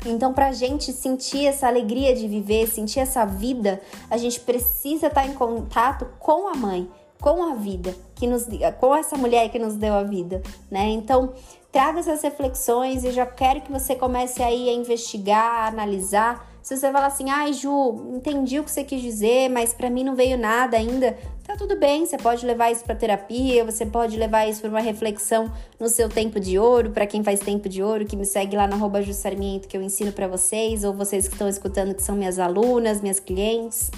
Então, 0.06 0.32
para 0.32 0.48
a 0.48 0.52
gente 0.52 0.94
sentir 0.94 1.46
essa 1.46 1.66
alegria 1.66 2.14
de 2.14 2.26
viver, 2.26 2.66
sentir 2.68 3.00
essa 3.00 3.26
vida, 3.26 3.82
a 4.08 4.16
gente 4.16 4.40
precisa 4.40 5.08
estar 5.08 5.22
tá 5.22 5.26
em 5.26 5.34
contato 5.34 6.06
com 6.18 6.48
a 6.48 6.54
mãe 6.54 6.88
com 7.20 7.44
a 7.44 7.54
vida, 7.54 7.94
que 8.20 8.26
nos 8.26 8.46
com 8.78 8.94
essa 8.94 9.16
mulher 9.16 9.48
que 9.48 9.58
nos 9.58 9.76
deu 9.76 9.94
a 9.94 10.02
vida, 10.02 10.42
né? 10.70 10.90
Então, 10.90 11.32
traga 11.72 12.00
essas 12.00 12.20
reflexões 12.20 13.02
e 13.02 13.10
já 13.12 13.24
quero 13.24 13.62
que 13.62 13.72
você 13.72 13.94
comece 13.94 14.42
aí 14.42 14.68
a 14.68 14.72
investigar, 14.74 15.64
a 15.64 15.68
analisar. 15.68 16.46
Se 16.62 16.76
você 16.76 16.92
falar 16.92 17.06
assim, 17.06 17.30
ai 17.30 17.54
Ju, 17.54 18.12
entendi 18.14 18.60
o 18.60 18.64
que 18.64 18.70
você 18.70 18.84
quis 18.84 19.00
dizer, 19.00 19.48
mas 19.48 19.72
para 19.72 19.88
mim 19.88 20.04
não 20.04 20.14
veio 20.14 20.36
nada 20.36 20.76
ainda, 20.76 21.16
tá 21.46 21.56
tudo 21.56 21.74
bem, 21.74 22.04
você 22.04 22.18
pode 22.18 22.44
levar 22.44 22.70
isso 22.70 22.84
para 22.84 22.94
terapia, 22.94 23.64
você 23.64 23.86
pode 23.86 24.18
levar 24.18 24.46
isso 24.46 24.60
para 24.60 24.68
uma 24.68 24.80
reflexão 24.80 25.50
no 25.78 25.88
seu 25.88 26.10
tempo 26.10 26.38
de 26.38 26.58
ouro, 26.58 26.90
para 26.90 27.06
quem 27.06 27.24
faz 27.24 27.40
tempo 27.40 27.66
de 27.66 27.82
ouro, 27.82 28.04
que 28.04 28.14
me 28.14 28.26
segue 28.26 28.54
lá 28.54 28.66
no 28.66 28.74
arroba 28.74 29.00
que 29.02 29.74
eu 29.74 29.80
ensino 29.80 30.12
para 30.12 30.28
vocês, 30.28 30.84
ou 30.84 30.92
vocês 30.92 31.26
que 31.26 31.32
estão 31.32 31.48
escutando 31.48 31.94
que 31.94 32.02
são 32.02 32.14
minhas 32.14 32.38
alunas, 32.38 33.00
minhas 33.00 33.18
clientes. 33.18 33.90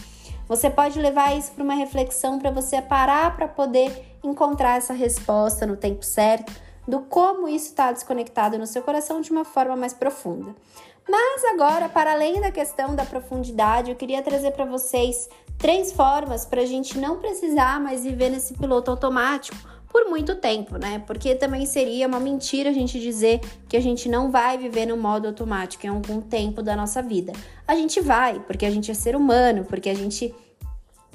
Você 0.53 0.69
pode 0.69 1.01
levar 1.01 1.35
isso 1.35 1.51
para 1.53 1.65
uma 1.65 1.73
reflexão 1.73 2.39
para 2.39 2.51
você 2.51 2.83
parar 2.83 3.35
para 3.35 3.49
poder 3.49 4.19
encontrar 4.23 4.77
essa 4.77 4.93
resposta 4.93 5.65
no 5.65 5.79
tempo 5.79 6.05
certo 6.05 6.53
do 6.87 7.01
como 7.01 7.49
isso 7.49 7.69
está 7.69 7.91
desconectado 7.91 8.59
no 8.59 8.67
seu 8.67 8.83
coração 8.83 9.23
de 9.23 9.31
uma 9.31 9.47
forma 9.47 9.75
mais 9.75 9.95
profunda. 9.95 10.55
Mas 11.09 11.43
agora, 11.55 11.89
para 11.89 12.13
além 12.13 12.39
da 12.39 12.53
questão 12.53 12.95
da 12.95 13.03
profundidade, 13.03 13.93
eu 13.93 13.97
queria 13.97 14.21
trazer 14.21 14.51
para 14.51 14.67
vocês 14.67 15.27
três 15.57 15.91
formas 15.91 16.45
para 16.45 16.61
a 16.61 16.67
gente 16.67 16.99
não 16.99 17.17
precisar 17.17 17.81
mais 17.81 18.05
viver 18.05 18.29
nesse 18.29 18.53
piloto 18.53 18.91
automático 18.91 19.57
por 19.89 20.05
muito 20.05 20.35
tempo, 20.35 20.77
né? 20.77 21.03
Porque 21.07 21.35
também 21.35 21.65
seria 21.65 22.07
uma 22.07 22.21
mentira 22.21 22.69
a 22.69 22.75
gente 22.75 23.01
dizer 23.01 23.41
que 23.69 23.77
a 23.77 23.81
gente 23.81 24.07
não 24.07 24.31
vai 24.31 24.59
viver 24.59 24.85
no 24.85 24.99
modo 24.99 25.29
automático 25.29 25.87
em 25.87 25.89
algum 25.89 26.21
tempo 26.21 26.63
da 26.63 26.77
nossa 26.77 27.01
vida. 27.01 27.33
A 27.67 27.75
gente 27.75 28.03
vai, 28.03 28.39
porque 28.41 28.67
a 28.67 28.71
gente 28.71 28.91
é 28.91 28.95
ser 28.95 29.17
humano, 29.17 29.65
porque 29.65 29.89
a 29.89 29.95
gente 29.95 30.35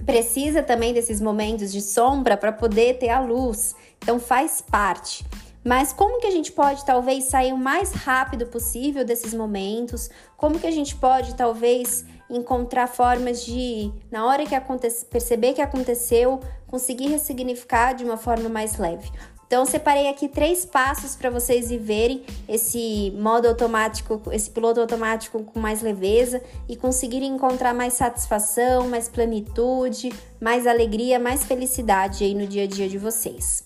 precisa 0.06 0.64
também 0.64 0.94
desses 0.94 1.20
momentos 1.20 1.72
de 1.72 1.82
sombra 1.82 2.38
para 2.38 2.52
poder 2.52 2.98
ter 2.98 3.10
a 3.10 3.20
luz. 3.20 3.76
Então 4.02 4.20
faz 4.20 4.62
parte. 4.62 5.26
Mas 5.64 5.92
como 5.92 6.20
que 6.22 6.28
a 6.28 6.32
gente 6.32 6.52
pode 6.52 6.86
talvez 6.86 7.26
sair 7.26 7.52
o 7.52 7.58
mais 7.58 7.92
rápido 7.92 8.46
possível 8.46 9.04
desses 9.04 9.34
momentos? 9.34 10.10
Como 10.38 10.60
que 10.60 10.68
a 10.68 10.72
gente 10.72 10.96
pode 10.96 11.36
talvez 11.36 12.06
encontrar 12.30 12.88
formas 12.88 13.44
de, 13.46 13.92
na 14.12 14.26
hora 14.26 14.46
que 14.46 14.56
acontece, 14.56 15.06
perceber 15.06 15.54
que 15.54 15.62
aconteceu, 15.62 16.40
conseguir 16.68 17.08
ressignificar 17.08 17.94
de 17.94 18.04
uma 18.04 18.18
forma 18.18 18.50
mais 18.50 18.78
leve. 18.78 19.12
Então, 19.48 19.66
separei 19.66 20.10
aqui 20.10 20.28
três 20.28 20.66
passos 20.66 21.16
para 21.16 21.30
vocês 21.30 21.70
viverem 21.70 22.26
esse 22.50 23.14
modo 23.18 23.48
automático, 23.48 24.22
esse 24.34 24.50
piloto 24.52 24.82
automático 24.82 25.42
com 25.42 25.58
mais 25.58 25.82
leveza 25.82 26.44
e 26.68 26.76
conseguirem 26.76 27.34
encontrar 27.34 27.74
mais 27.74 27.94
satisfação, 27.94 28.90
mais 28.90 29.08
plenitude, 29.08 30.12
mais 30.40 30.68
alegria, 30.68 31.18
mais 31.18 31.46
felicidade 31.46 32.26
aí 32.26 32.36
no 32.36 32.46
dia 32.46 32.66
a 32.66 32.68
dia 32.68 32.90
de 32.90 32.98
vocês. 32.98 33.66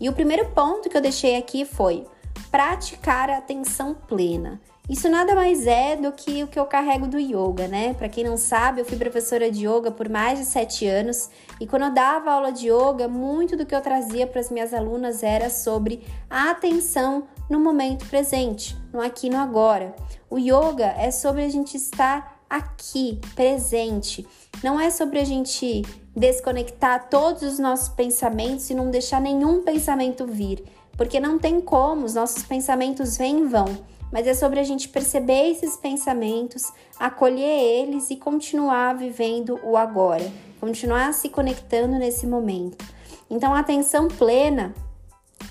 E 0.00 0.08
o 0.08 0.12
primeiro 0.14 0.48
ponto 0.52 0.88
que 0.88 0.96
eu 0.96 1.02
deixei 1.02 1.36
aqui 1.36 1.66
foi 1.66 2.06
praticar 2.50 3.28
a 3.28 3.36
atenção 3.36 3.94
plena. 3.94 4.58
Isso 4.90 5.08
nada 5.08 5.36
mais 5.36 5.68
é 5.68 5.94
do 5.94 6.10
que 6.10 6.42
o 6.42 6.48
que 6.48 6.58
eu 6.58 6.66
carrego 6.66 7.06
do 7.06 7.16
yoga, 7.16 7.68
né? 7.68 7.94
Para 7.94 8.08
quem 8.08 8.24
não 8.24 8.36
sabe, 8.36 8.80
eu 8.80 8.84
fui 8.84 8.98
professora 8.98 9.48
de 9.48 9.64
yoga 9.64 9.88
por 9.92 10.08
mais 10.08 10.40
de 10.40 10.44
sete 10.44 10.84
anos 10.84 11.30
e 11.60 11.66
quando 11.66 11.84
eu 11.84 11.94
dava 11.94 12.32
aula 12.32 12.50
de 12.50 12.66
yoga, 12.66 13.06
muito 13.06 13.56
do 13.56 13.64
que 13.64 13.72
eu 13.72 13.80
trazia 13.80 14.26
para 14.26 14.40
as 14.40 14.50
minhas 14.50 14.74
alunas 14.74 15.22
era 15.22 15.48
sobre 15.48 16.04
a 16.28 16.50
atenção 16.50 17.28
no 17.48 17.60
momento 17.60 18.04
presente, 18.06 18.76
no 18.92 19.00
aqui 19.00 19.30
no 19.30 19.38
agora. 19.38 19.94
O 20.28 20.38
yoga 20.38 20.92
é 20.98 21.12
sobre 21.12 21.44
a 21.44 21.48
gente 21.48 21.76
estar 21.76 22.40
aqui, 22.50 23.20
presente. 23.36 24.26
Não 24.60 24.80
é 24.80 24.90
sobre 24.90 25.20
a 25.20 25.24
gente 25.24 25.82
desconectar 26.16 27.08
todos 27.08 27.42
os 27.42 27.60
nossos 27.60 27.90
pensamentos 27.90 28.68
e 28.68 28.74
não 28.74 28.90
deixar 28.90 29.20
nenhum 29.20 29.62
pensamento 29.62 30.26
vir, 30.26 30.64
porque 30.96 31.20
não 31.20 31.38
tem 31.38 31.60
como, 31.60 32.04
os 32.04 32.14
nossos 32.14 32.42
pensamentos 32.42 33.16
vêm 33.16 33.42
e 33.42 33.44
vão 33.44 33.66
mas 34.12 34.26
é 34.26 34.34
sobre 34.34 34.58
a 34.60 34.64
gente 34.64 34.88
perceber 34.88 35.50
esses 35.50 35.76
pensamentos, 35.76 36.72
acolher 36.98 37.42
eles 37.42 38.10
e 38.10 38.16
continuar 38.16 38.96
vivendo 38.96 39.60
o 39.62 39.76
agora, 39.76 40.30
continuar 40.58 41.12
se 41.14 41.28
conectando 41.28 41.98
nesse 41.98 42.26
momento. 42.26 42.84
Então, 43.28 43.54
a 43.54 43.60
atenção 43.60 44.08
plena, 44.08 44.74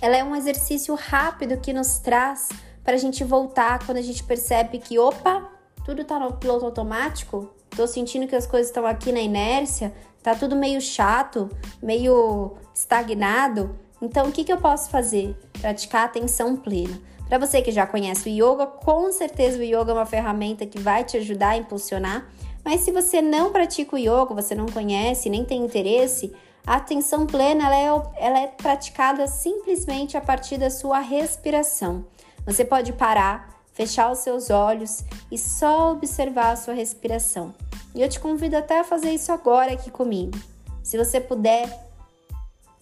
ela 0.01 0.17
é 0.17 0.23
um 0.23 0.35
exercício 0.35 0.93
rápido 0.95 1.57
que 1.57 1.71
nos 1.71 1.99
traz 1.99 2.49
para 2.83 2.95
a 2.95 2.99
gente 2.99 3.23
voltar 3.23 3.85
quando 3.85 3.97
a 3.97 4.01
gente 4.01 4.23
percebe 4.23 4.79
que, 4.79 4.99
opa, 4.99 5.49
tudo 5.85 6.01
está 6.01 6.19
no 6.19 6.33
piloto 6.33 6.65
automático, 6.65 7.49
estou 7.71 7.87
sentindo 7.87 8.27
que 8.27 8.35
as 8.35 8.45
coisas 8.45 8.67
estão 8.67 8.85
aqui 8.85 9.11
na 9.11 9.21
inércia, 9.21 9.93
tá 10.21 10.35
tudo 10.35 10.55
meio 10.55 10.81
chato, 10.81 11.49
meio 11.81 12.57
estagnado. 12.73 13.75
Então, 14.01 14.27
o 14.27 14.31
que, 14.31 14.43
que 14.43 14.51
eu 14.51 14.57
posso 14.57 14.89
fazer? 14.89 15.37
Praticar 15.59 16.05
atenção 16.05 16.55
plena. 16.55 17.08
Para 17.29 17.38
você 17.38 17.62
que 17.62 17.71
já 17.71 17.86
conhece 17.86 18.27
o 18.27 18.31
yoga, 18.31 18.65
com 18.65 19.12
certeza 19.12 19.59
o 19.59 19.63
yoga 19.63 19.91
é 19.91 19.93
uma 19.93 20.05
ferramenta 20.05 20.65
que 20.65 20.79
vai 20.79 21.03
te 21.03 21.15
ajudar 21.15 21.50
a 21.50 21.57
impulsionar. 21.57 22.27
Mas 22.65 22.81
se 22.81 22.91
você 22.91 23.21
não 23.21 23.51
pratica 23.51 23.95
o 23.95 24.00
yoga, 24.00 24.33
você 24.33 24.55
não 24.55 24.65
conhece, 24.65 25.29
nem 25.29 25.45
tem 25.45 25.63
interesse, 25.63 26.33
a 26.65 26.77
atenção 26.77 27.27
plena 27.27 27.67
ela 27.67 27.77
é, 27.77 28.25
ela 28.25 28.39
é 28.39 28.48
praticada 28.48 29.27
simplesmente 29.27 30.17
a 30.17 30.21
partir 30.21 30.57
da 30.57 30.71
sua 30.71 31.00
respiração. 31.00 32.03
Você 32.48 32.65
pode 32.65 32.93
parar, 32.93 33.55
fechar 33.74 34.12
os 34.12 34.19
seus 34.19 34.50
olhos 34.50 35.03
e 35.31 35.38
só 35.38 35.91
observar 35.91 36.51
a 36.51 36.55
sua 36.55 36.74
respiração. 36.74 37.53
E 37.93 38.01
eu 38.01 38.09
te 38.09 38.19
convido 38.19 38.57
até 38.57 38.79
a 38.79 38.83
fazer 38.83 39.12
isso 39.12 39.31
agora 39.31 39.74
aqui 39.74 39.91
comigo. 39.91 40.38
Se 40.81 40.98
você 40.98 41.21
puder, 41.21 41.88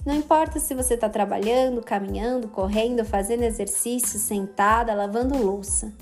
não 0.07 0.15
importa 0.15 0.57
se 0.57 0.73
você 0.73 0.93
está 0.93 1.09
trabalhando, 1.09 1.83
caminhando, 1.83 2.47
correndo, 2.47 3.03
fazendo 3.03 3.43
exercício, 3.43 4.17
sentada, 4.17 4.93
lavando 4.93 5.37
louça. 5.37 5.93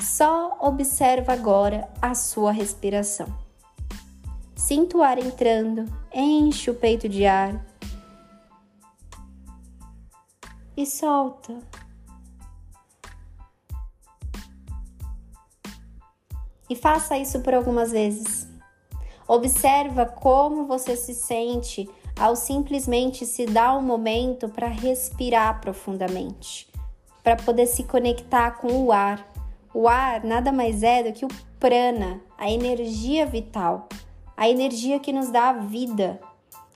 Só 0.00 0.58
observa 0.60 1.32
agora 1.32 1.90
a 2.00 2.14
sua 2.14 2.52
respiração. 2.52 3.26
Sinta 4.54 4.96
o 4.96 5.02
ar 5.02 5.18
entrando, 5.18 5.92
enche 6.14 6.70
o 6.70 6.74
peito 6.76 7.08
de 7.08 7.26
ar 7.26 7.66
e 10.76 10.86
solta. 10.86 11.58
E 16.70 16.76
faça 16.76 17.18
isso 17.18 17.40
por 17.40 17.54
algumas 17.54 17.90
vezes. 17.90 18.46
Observa 19.26 20.06
como 20.06 20.64
você 20.64 20.94
se 20.96 21.12
sente 21.12 21.90
ao 22.18 22.36
simplesmente 22.36 23.24
se 23.26 23.46
dar 23.46 23.76
um 23.76 23.82
momento 23.82 24.48
para 24.48 24.68
respirar 24.68 25.60
profundamente, 25.60 26.68
para 27.22 27.36
poder 27.36 27.66
se 27.66 27.84
conectar 27.84 28.52
com 28.52 28.84
o 28.84 28.92
ar. 28.92 29.26
O 29.74 29.88
ar 29.88 30.22
nada 30.22 30.52
mais 30.52 30.82
é 30.82 31.02
do 31.02 31.12
que 31.12 31.24
o 31.24 31.28
prana, 31.58 32.20
a 32.36 32.50
energia 32.50 33.24
vital, 33.24 33.88
a 34.36 34.48
energia 34.48 34.98
que 34.98 35.12
nos 35.12 35.30
dá 35.30 35.50
a 35.50 35.52
vida. 35.54 36.20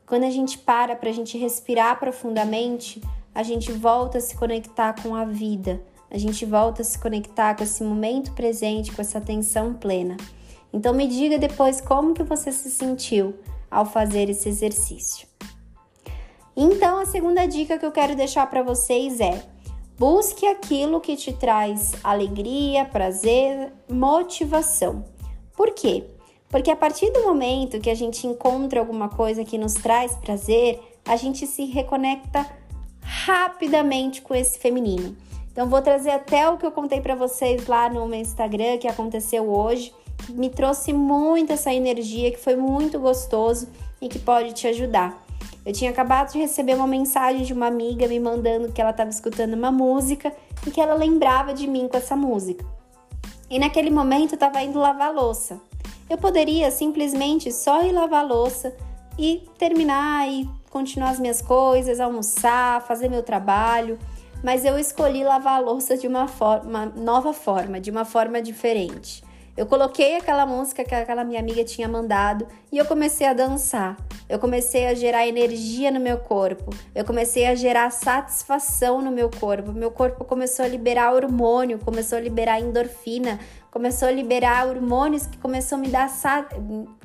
Quando 0.07 0.25
a 0.25 0.31
gente 0.31 0.59
para 0.59 0.95
para 0.95 1.11
a 1.11 1.13
gente 1.13 1.37
respirar 1.37 1.99
profundamente, 1.99 3.03
a 3.35 3.43
gente 3.43 3.73
volta 3.73 4.19
a 4.19 4.21
se 4.21 4.37
conectar 4.37 4.95
com 5.03 5.15
a 5.15 5.25
vida, 5.25 5.83
a 6.11 6.17
gente 6.17 6.47
volta 6.47 6.83
a 6.83 6.85
se 6.85 6.99
conectar 6.99 7.55
com 7.55 7.65
esse 7.65 7.83
momento 7.83 8.33
presente, 8.33 8.93
com 8.93 9.03
essa 9.03 9.19
atenção 9.19 9.75
plena. 9.75 10.17
Então 10.77 10.93
me 10.93 11.09
diga 11.09 11.39
depois 11.39 11.81
como 11.81 12.13
que 12.13 12.23
você 12.23 12.53
se 12.53 12.71
sentiu 12.71 13.35
ao 13.71 13.87
fazer 13.87 14.29
esse 14.29 14.47
exercício. 14.47 15.27
Então, 16.55 16.99
a 16.99 17.07
segunda 17.07 17.47
dica 17.47 17.79
que 17.79 17.87
eu 17.87 17.91
quero 17.91 18.15
deixar 18.15 18.47
para 18.51 18.63
vocês 18.63 19.19
é: 19.19 19.43
busque 19.99 20.47
aquilo 20.47 21.01
que 21.01 21.17
te 21.17 21.33
traz 21.33 21.93
alegria, 22.05 22.85
prazer, 22.85 23.73
motivação. 23.91 25.03
Por 25.57 25.71
quê? 25.71 26.05
Porque 26.51 26.71
a 26.71 26.77
partir 26.77 27.11
do 27.11 27.23
momento 27.23 27.81
que 27.81 27.89
a 27.89 27.95
gente 27.95 28.27
encontra 28.27 28.79
alguma 28.79 29.09
coisa 29.09 29.47
que 29.47 29.57
nos 29.57 29.73
traz 29.73 30.15
prazer, 30.17 30.79
a 31.07 31.17
gente 31.17 31.47
se 31.47 31.65
reconecta 31.65 32.47
rapidamente 33.01 34.21
com 34.21 34.35
esse 34.35 34.59
feminino. 34.59 35.17
Então 35.57 35.71
vou 35.71 35.81
trazer 35.81 36.11
até 36.11 36.47
o 36.51 36.59
que 36.59 36.67
eu 36.67 36.71
contei 36.71 37.01
para 37.01 37.15
vocês 37.15 37.67
lá 37.67 37.89
no 37.89 38.07
meu 38.07 38.21
Instagram 38.21 38.77
que 38.77 38.87
aconteceu 38.87 39.49
hoje, 39.49 39.91
me 40.29 40.51
trouxe 40.51 40.93
muito 40.93 41.51
essa 41.51 41.73
energia, 41.73 42.31
que 42.31 42.37
foi 42.37 42.55
muito 42.55 43.01
gostoso 43.01 43.67
e 43.99 44.07
que 44.07 44.19
pode 44.19 44.53
te 44.53 44.67
ajudar. 44.67 45.25
Eu 45.65 45.73
tinha 45.73 45.91
acabado 45.91 46.33
de 46.33 46.39
receber 46.39 46.75
uma 46.75 46.87
mensagem 46.87 47.43
de 47.43 47.55
uma 47.55 47.69
amiga 47.69 48.07
me 48.07 48.21
mandando 48.21 48.71
que 48.71 48.83
ela 48.83 48.91
estava 48.91 49.09
escutando 49.09 49.55
uma 49.55 49.73
música 49.73 50.31
e 50.67 50.71
que 50.71 50.79
ela 50.79 50.93
lembrava 50.93 51.55
de 51.55 51.67
mim 51.67 51.89
com 51.89 51.97
essa 51.97 52.15
música. 52.15 52.63
E 53.49 53.59
naquele 53.59 53.89
momento 53.89 54.33
eu 54.33 54.37
estava 54.37 54.61
indo 54.61 54.79
lavar 54.79 55.11
louça. 55.11 55.59
Eu 56.11 56.19
poderia 56.19 56.71
simplesmente 56.71 57.51
só 57.51 57.83
ir 57.83 57.93
lavar 57.93 58.27
louça 58.27 58.77
e 59.19 59.49
terminar 59.57 60.29
e 60.29 60.47
continuar 60.69 61.13
as 61.13 61.19
minhas 61.19 61.41
coisas, 61.41 61.99
almoçar, 61.99 62.83
fazer 62.83 63.09
meu 63.09 63.23
trabalho, 63.23 63.99
mas 64.47 64.65
eu 64.65 64.79
escolhi 64.79 65.25
lavar 65.25 65.55
a 65.55 65.59
louça 65.59 65.97
de 65.97 66.07
uma, 66.07 66.29
forma, 66.29 66.87
nova 66.95 67.33
forma, 67.33 67.81
de 67.81 67.91
uma 67.91 68.05
forma 68.05 68.41
diferente. 68.41 69.25
Eu 69.57 69.67
coloquei 69.67 70.19
aquela 70.19 70.47
música 70.47 70.85
que 70.85 70.95
aquela 70.95 71.25
minha 71.25 71.41
amiga 71.41 71.65
tinha 71.65 71.89
mandado 71.89 72.47
e 72.71 72.79
eu 72.79 72.85
comecei 72.85 73.27
a 73.27 73.33
dançar. 73.33 73.97
Eu 74.29 74.39
comecei 74.39 74.87
a 74.87 74.95
gerar 74.95 75.27
energia 75.27 75.91
no 75.91 75.99
meu 75.99 76.19
corpo. 76.19 76.71
Eu 76.95 77.05
comecei 77.05 77.45
a 77.45 77.57
gerar 77.57 77.91
satisfação 77.91 79.03
no 79.03 79.11
meu 79.11 79.29
corpo. 79.31 79.73
Meu 79.73 79.91
corpo 79.91 80.25
começou 80.25 80.65
a 80.65 80.69
liberar 80.69 81.13
hormônio, 81.13 81.81
começou 81.81 82.17
a 82.17 82.21
liberar 82.21 82.61
endorfina, 82.61 83.41
começou 83.73 84.07
a 84.07 84.13
liberar 84.13 84.69
hormônios 84.69 85.27
que 85.27 85.39
começou 85.39 85.77
a 85.77 85.81
me 85.81 85.89
dar 85.89 86.09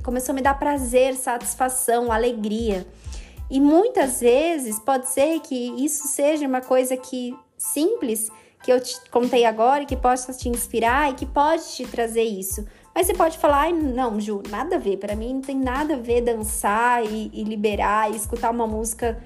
começou 0.04 0.34
a 0.34 0.36
me 0.36 0.44
dar 0.44 0.60
prazer, 0.60 1.16
satisfação, 1.16 2.12
alegria. 2.12 2.86
E 3.52 3.60
muitas 3.60 4.22
vezes 4.22 4.80
pode 4.80 5.10
ser 5.10 5.42
que 5.42 5.74
isso 5.84 6.08
seja 6.08 6.48
uma 6.48 6.62
coisa 6.62 6.96
que 6.96 7.38
simples, 7.58 8.32
que 8.64 8.72
eu 8.72 8.80
te 8.80 8.96
contei 9.12 9.44
agora, 9.44 9.84
que 9.84 9.98
possa 9.98 10.32
te 10.32 10.48
inspirar 10.48 11.12
e 11.12 11.16
que 11.16 11.26
pode 11.26 11.62
te 11.76 11.86
trazer 11.86 12.24
isso. 12.24 12.66
Mas 12.96 13.08
você 13.08 13.14
pode 13.14 13.38
falar, 13.38 13.74
não, 13.74 14.22
Ju, 14.22 14.42
nada 14.50 14.78
a 14.78 14.80
ver. 14.80 14.96
Para 14.96 15.18
mim 15.18 15.34
não 15.34 15.42
tem 15.42 15.58
nada 15.58 15.96
a 15.96 15.98
ver 15.98 16.22
dançar 16.22 17.04
e, 17.04 17.30
e 17.34 17.44
liberar 17.44 18.10
e 18.10 18.16
escutar 18.16 18.52
uma 18.52 18.66
música 18.66 19.22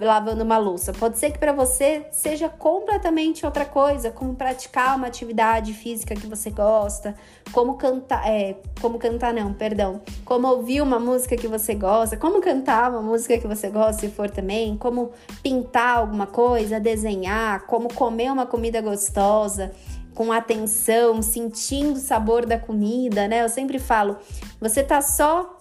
lavando 0.00 0.44
uma 0.44 0.58
louça. 0.58 0.92
Pode 0.92 1.18
ser 1.18 1.32
que 1.32 1.38
para 1.38 1.52
você 1.52 2.06
seja 2.12 2.48
completamente 2.48 3.44
outra 3.44 3.64
coisa, 3.64 4.10
como 4.10 4.34
praticar 4.34 4.96
uma 4.96 5.06
atividade 5.06 5.72
física 5.72 6.14
que 6.14 6.26
você 6.26 6.50
gosta, 6.50 7.14
como 7.52 7.74
cantar, 7.74 8.26
é, 8.28 8.56
como 8.80 8.98
cantar 8.98 9.34
não, 9.34 9.52
perdão, 9.52 10.00
como 10.24 10.46
ouvir 10.46 10.80
uma 10.80 11.00
música 11.00 11.36
que 11.36 11.48
você 11.48 11.74
gosta, 11.74 12.16
como 12.16 12.40
cantar 12.40 12.90
uma 12.90 13.02
música 13.02 13.38
que 13.38 13.46
você 13.46 13.68
gosta 13.68 14.00
se 14.00 14.08
for 14.08 14.30
também, 14.30 14.76
como 14.76 15.10
pintar 15.42 15.98
alguma 15.98 16.26
coisa, 16.26 16.78
desenhar, 16.78 17.66
como 17.66 17.92
comer 17.92 18.30
uma 18.30 18.46
comida 18.46 18.80
gostosa 18.80 19.72
com 20.14 20.32
atenção, 20.32 21.22
sentindo 21.22 21.92
o 21.92 22.00
sabor 22.00 22.44
da 22.44 22.58
comida, 22.58 23.28
né? 23.28 23.44
Eu 23.44 23.48
sempre 23.48 23.78
falo, 23.78 24.16
você 24.60 24.82
tá 24.82 25.00
só 25.00 25.57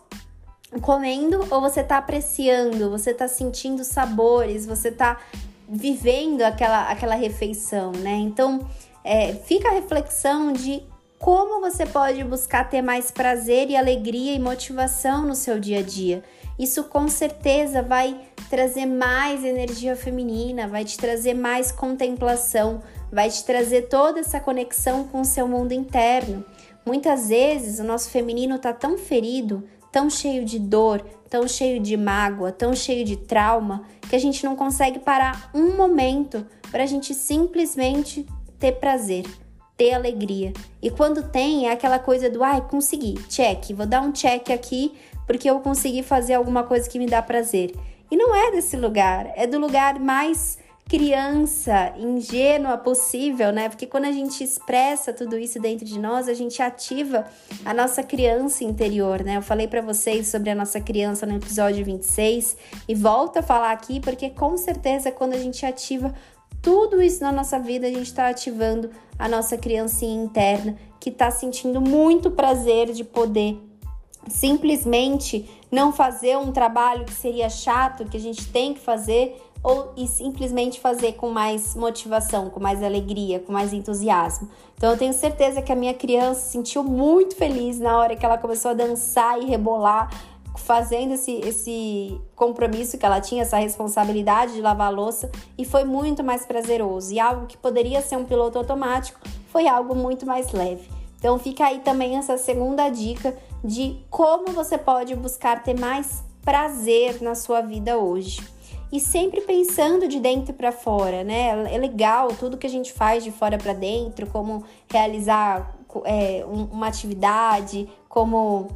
comendo 0.81 1.47
ou 1.49 1.61
você 1.61 1.81
está 1.81 1.97
apreciando, 1.97 2.89
você 2.89 3.11
está 3.11 3.27
sentindo 3.27 3.83
sabores, 3.83 4.65
você 4.65 4.89
está 4.89 5.19
vivendo 5.67 6.41
aquela, 6.41 6.89
aquela 6.89 7.15
refeição, 7.15 7.91
né? 7.91 8.15
Então, 8.15 8.67
é, 9.03 9.33
fica 9.33 9.69
a 9.69 9.73
reflexão 9.73 10.51
de 10.51 10.83
como 11.19 11.59
você 11.61 11.85
pode 11.85 12.23
buscar 12.23 12.69
ter 12.69 12.81
mais 12.81 13.09
prazer 13.09 13.69
e 13.69 13.75
alegria 13.75 14.33
e 14.33 14.39
motivação 14.39 15.25
no 15.25 15.35
seu 15.35 15.59
dia 15.59 15.79
a 15.79 15.83
dia. 15.83 16.23
Isso 16.59 16.83
com 16.85 17.07
certeza 17.07 17.81
vai 17.81 18.19
trazer 18.49 18.85
mais 18.85 19.43
energia 19.43 19.95
feminina, 19.95 20.67
vai 20.67 20.83
te 20.83 20.97
trazer 20.97 21.33
mais 21.33 21.71
contemplação, 21.71 22.81
vai 23.11 23.29
te 23.29 23.43
trazer 23.43 23.83
toda 23.83 24.19
essa 24.19 24.39
conexão 24.39 25.05
com 25.05 25.21
o 25.21 25.25
seu 25.25 25.47
mundo 25.47 25.71
interno. 25.71 26.43
Muitas 26.85 27.29
vezes 27.29 27.79
o 27.79 27.83
nosso 27.83 28.09
feminino 28.09 28.55
está 28.55 28.71
tão 28.71 28.97
ferido, 28.97 29.63
tão 29.97 30.11
cheio 30.11 30.45
de 30.45 30.59
dor, 30.59 31.03
tão 31.27 31.47
cheio 31.47 31.79
de 31.79 31.97
mágoa, 31.97 32.51
tão 32.51 32.75
cheio 32.75 33.03
de 33.03 33.17
trauma, 33.17 33.81
que 34.07 34.15
a 34.15 34.19
gente 34.19 34.45
não 34.45 34.55
consegue 34.55 34.99
parar 34.99 35.49
um 35.55 35.75
momento 35.75 36.45
para 36.69 36.83
a 36.83 36.85
gente 36.85 37.15
simplesmente 37.15 38.23
ter 38.59 38.73
prazer, 38.73 39.25
ter 39.75 39.93
alegria. 39.93 40.53
E 40.83 40.91
quando 40.91 41.27
tem, 41.27 41.67
é 41.67 41.71
aquela 41.71 41.97
coisa 41.97 42.29
do 42.29 42.43
ai, 42.43 42.61
consegui, 42.69 43.15
check, 43.27 43.71
vou 43.73 43.87
dar 43.87 44.01
um 44.01 44.11
check 44.11 44.51
aqui 44.51 44.93
porque 45.25 45.49
eu 45.49 45.59
consegui 45.61 46.03
fazer 46.03 46.35
alguma 46.35 46.61
coisa 46.61 46.87
que 46.87 46.99
me 46.99 47.07
dá 47.07 47.19
prazer. 47.19 47.73
E 48.11 48.15
não 48.15 48.35
é 48.35 48.51
desse 48.51 48.77
lugar, 48.77 49.33
é 49.35 49.47
do 49.47 49.57
lugar 49.57 49.99
mais 49.99 50.59
criança, 50.87 51.93
ingênua 51.97 52.77
possível, 52.77 53.51
né? 53.51 53.67
Porque 53.67 53.85
quando 53.85 54.05
a 54.05 54.11
gente 54.11 54.41
expressa 54.43 55.11
tudo 55.11 55.37
isso 55.37 55.59
dentro 55.59 55.85
de 55.85 55.99
nós, 55.99 56.29
a 56.29 56.33
gente 56.33 56.61
ativa 56.61 57.25
a 57.65 57.73
nossa 57.73 58.01
criança 58.01 58.63
interior, 58.63 59.21
né? 59.21 59.35
Eu 59.35 59.41
falei 59.41 59.67
para 59.67 59.81
vocês 59.81 60.27
sobre 60.27 60.49
a 60.49 60.55
nossa 60.55 60.79
criança 60.79 61.25
no 61.25 61.35
episódio 61.35 61.83
26 61.83 62.55
e 62.87 62.95
volto 62.95 63.37
a 63.37 63.43
falar 63.43 63.71
aqui 63.71 63.99
porque 63.99 64.29
com 64.29 64.55
certeza 64.55 65.11
quando 65.11 65.33
a 65.33 65.39
gente 65.39 65.65
ativa 65.65 66.13
tudo 66.61 67.01
isso 67.01 67.21
na 67.21 67.31
nossa 67.31 67.59
vida, 67.59 67.87
a 67.87 67.91
gente 67.91 68.07
está 68.07 68.29
ativando 68.29 68.89
a 69.19 69.27
nossa 69.27 69.57
criancinha 69.57 70.23
interna 70.23 70.77
que 70.99 71.09
está 71.09 71.29
sentindo 71.29 71.81
muito 71.81 72.31
prazer 72.31 72.91
de 72.93 73.03
poder 73.03 73.57
simplesmente 74.29 75.49
não 75.71 75.91
fazer 75.91 76.37
um 76.37 76.51
trabalho 76.51 77.05
que 77.05 77.13
seria 77.13 77.49
chato, 77.49 78.05
que 78.05 78.17
a 78.17 78.19
gente 78.19 78.47
tem 78.51 78.73
que 78.73 78.79
fazer, 78.79 79.41
ou 79.67 79.91
e 79.97 80.07
simplesmente 80.07 80.79
fazer 80.79 81.13
com 81.13 81.29
mais 81.29 81.75
motivação, 81.75 82.49
com 82.49 82.57
mais 82.57 82.81
alegria, 82.81 83.41
com 83.41 83.51
mais 83.51 83.73
entusiasmo. 83.73 84.47
Então 84.77 84.91
eu 84.91 84.97
tenho 84.97 85.11
certeza 85.11 85.61
que 85.61 85.73
a 85.73 85.75
minha 85.75 85.93
criança 85.93 86.39
se 86.39 86.51
sentiu 86.53 86.85
muito 86.85 87.35
feliz 87.35 87.77
na 87.77 87.97
hora 87.97 88.15
que 88.15 88.25
ela 88.25 88.37
começou 88.37 88.71
a 88.71 88.73
dançar 88.73 89.37
e 89.41 89.45
rebolar, 89.45 90.09
fazendo 90.55 91.15
esse, 91.15 91.33
esse 91.41 92.17
compromisso 92.33 92.97
que 92.97 93.05
ela 93.05 93.19
tinha, 93.19 93.41
essa 93.41 93.57
responsabilidade 93.57 94.53
de 94.53 94.61
lavar 94.61 94.87
a 94.87 94.95
louça, 94.95 95.29
e 95.57 95.65
foi 95.65 95.83
muito 95.83 96.23
mais 96.23 96.45
prazeroso. 96.45 97.13
E 97.13 97.19
algo 97.19 97.45
que 97.45 97.57
poderia 97.57 98.01
ser 98.01 98.15
um 98.15 98.23
piloto 98.23 98.57
automático 98.57 99.19
foi 99.49 99.67
algo 99.67 99.93
muito 99.93 100.25
mais 100.25 100.53
leve. 100.53 100.87
Então 101.19 101.37
fica 101.37 101.65
aí 101.65 101.79
também 101.79 102.15
essa 102.15 102.37
segunda 102.37 102.87
dica 102.87 103.37
de 103.61 103.97
como 104.09 104.47
você 104.53 104.77
pode 104.77 105.13
buscar 105.13 105.61
ter 105.61 105.77
mais 105.77 106.23
prazer 106.41 107.21
na 107.21 107.35
sua 107.35 107.59
vida 107.59 107.97
hoje. 107.97 108.56
E 108.91 108.99
sempre 108.99 109.41
pensando 109.41 110.07
de 110.07 110.19
dentro 110.19 110.53
para 110.53 110.71
fora, 110.71 111.23
né? 111.23 111.73
É 111.73 111.77
legal 111.77 112.29
tudo 112.29 112.57
que 112.57 112.67
a 112.67 112.69
gente 112.69 112.93
faz 112.93 113.23
de 113.23 113.31
fora 113.31 113.57
para 113.57 113.73
dentro, 113.73 114.27
como 114.27 114.63
realizar 114.89 115.77
é, 116.05 116.45
uma 116.45 116.87
atividade, 116.87 117.89
como 118.07 118.69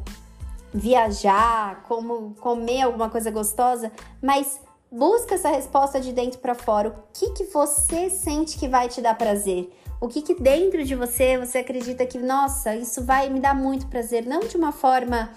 viajar, 0.72 1.82
como 1.84 2.34
comer 2.40 2.82
alguma 2.82 3.08
coisa 3.08 3.30
gostosa, 3.30 3.92
mas 4.20 4.60
busca 4.90 5.34
essa 5.34 5.48
resposta 5.48 6.00
de 6.00 6.12
dentro 6.12 6.38
para 6.40 6.54
fora. 6.54 6.90
O 6.90 6.94
que, 7.12 7.30
que 7.30 7.44
você 7.44 8.10
sente 8.10 8.58
que 8.58 8.68
vai 8.68 8.88
te 8.88 9.00
dar 9.00 9.16
prazer? 9.16 9.72
O 10.00 10.08
que, 10.08 10.20
que 10.20 10.34
dentro 10.34 10.84
de 10.84 10.94
você 10.94 11.38
você 11.38 11.58
acredita 11.58 12.04
que, 12.04 12.18
nossa, 12.18 12.74
isso 12.74 13.04
vai 13.04 13.30
me 13.30 13.40
dar 13.40 13.54
muito 13.54 13.86
prazer? 13.86 14.26
Não 14.26 14.40
de 14.40 14.56
uma 14.56 14.72
forma. 14.72 15.30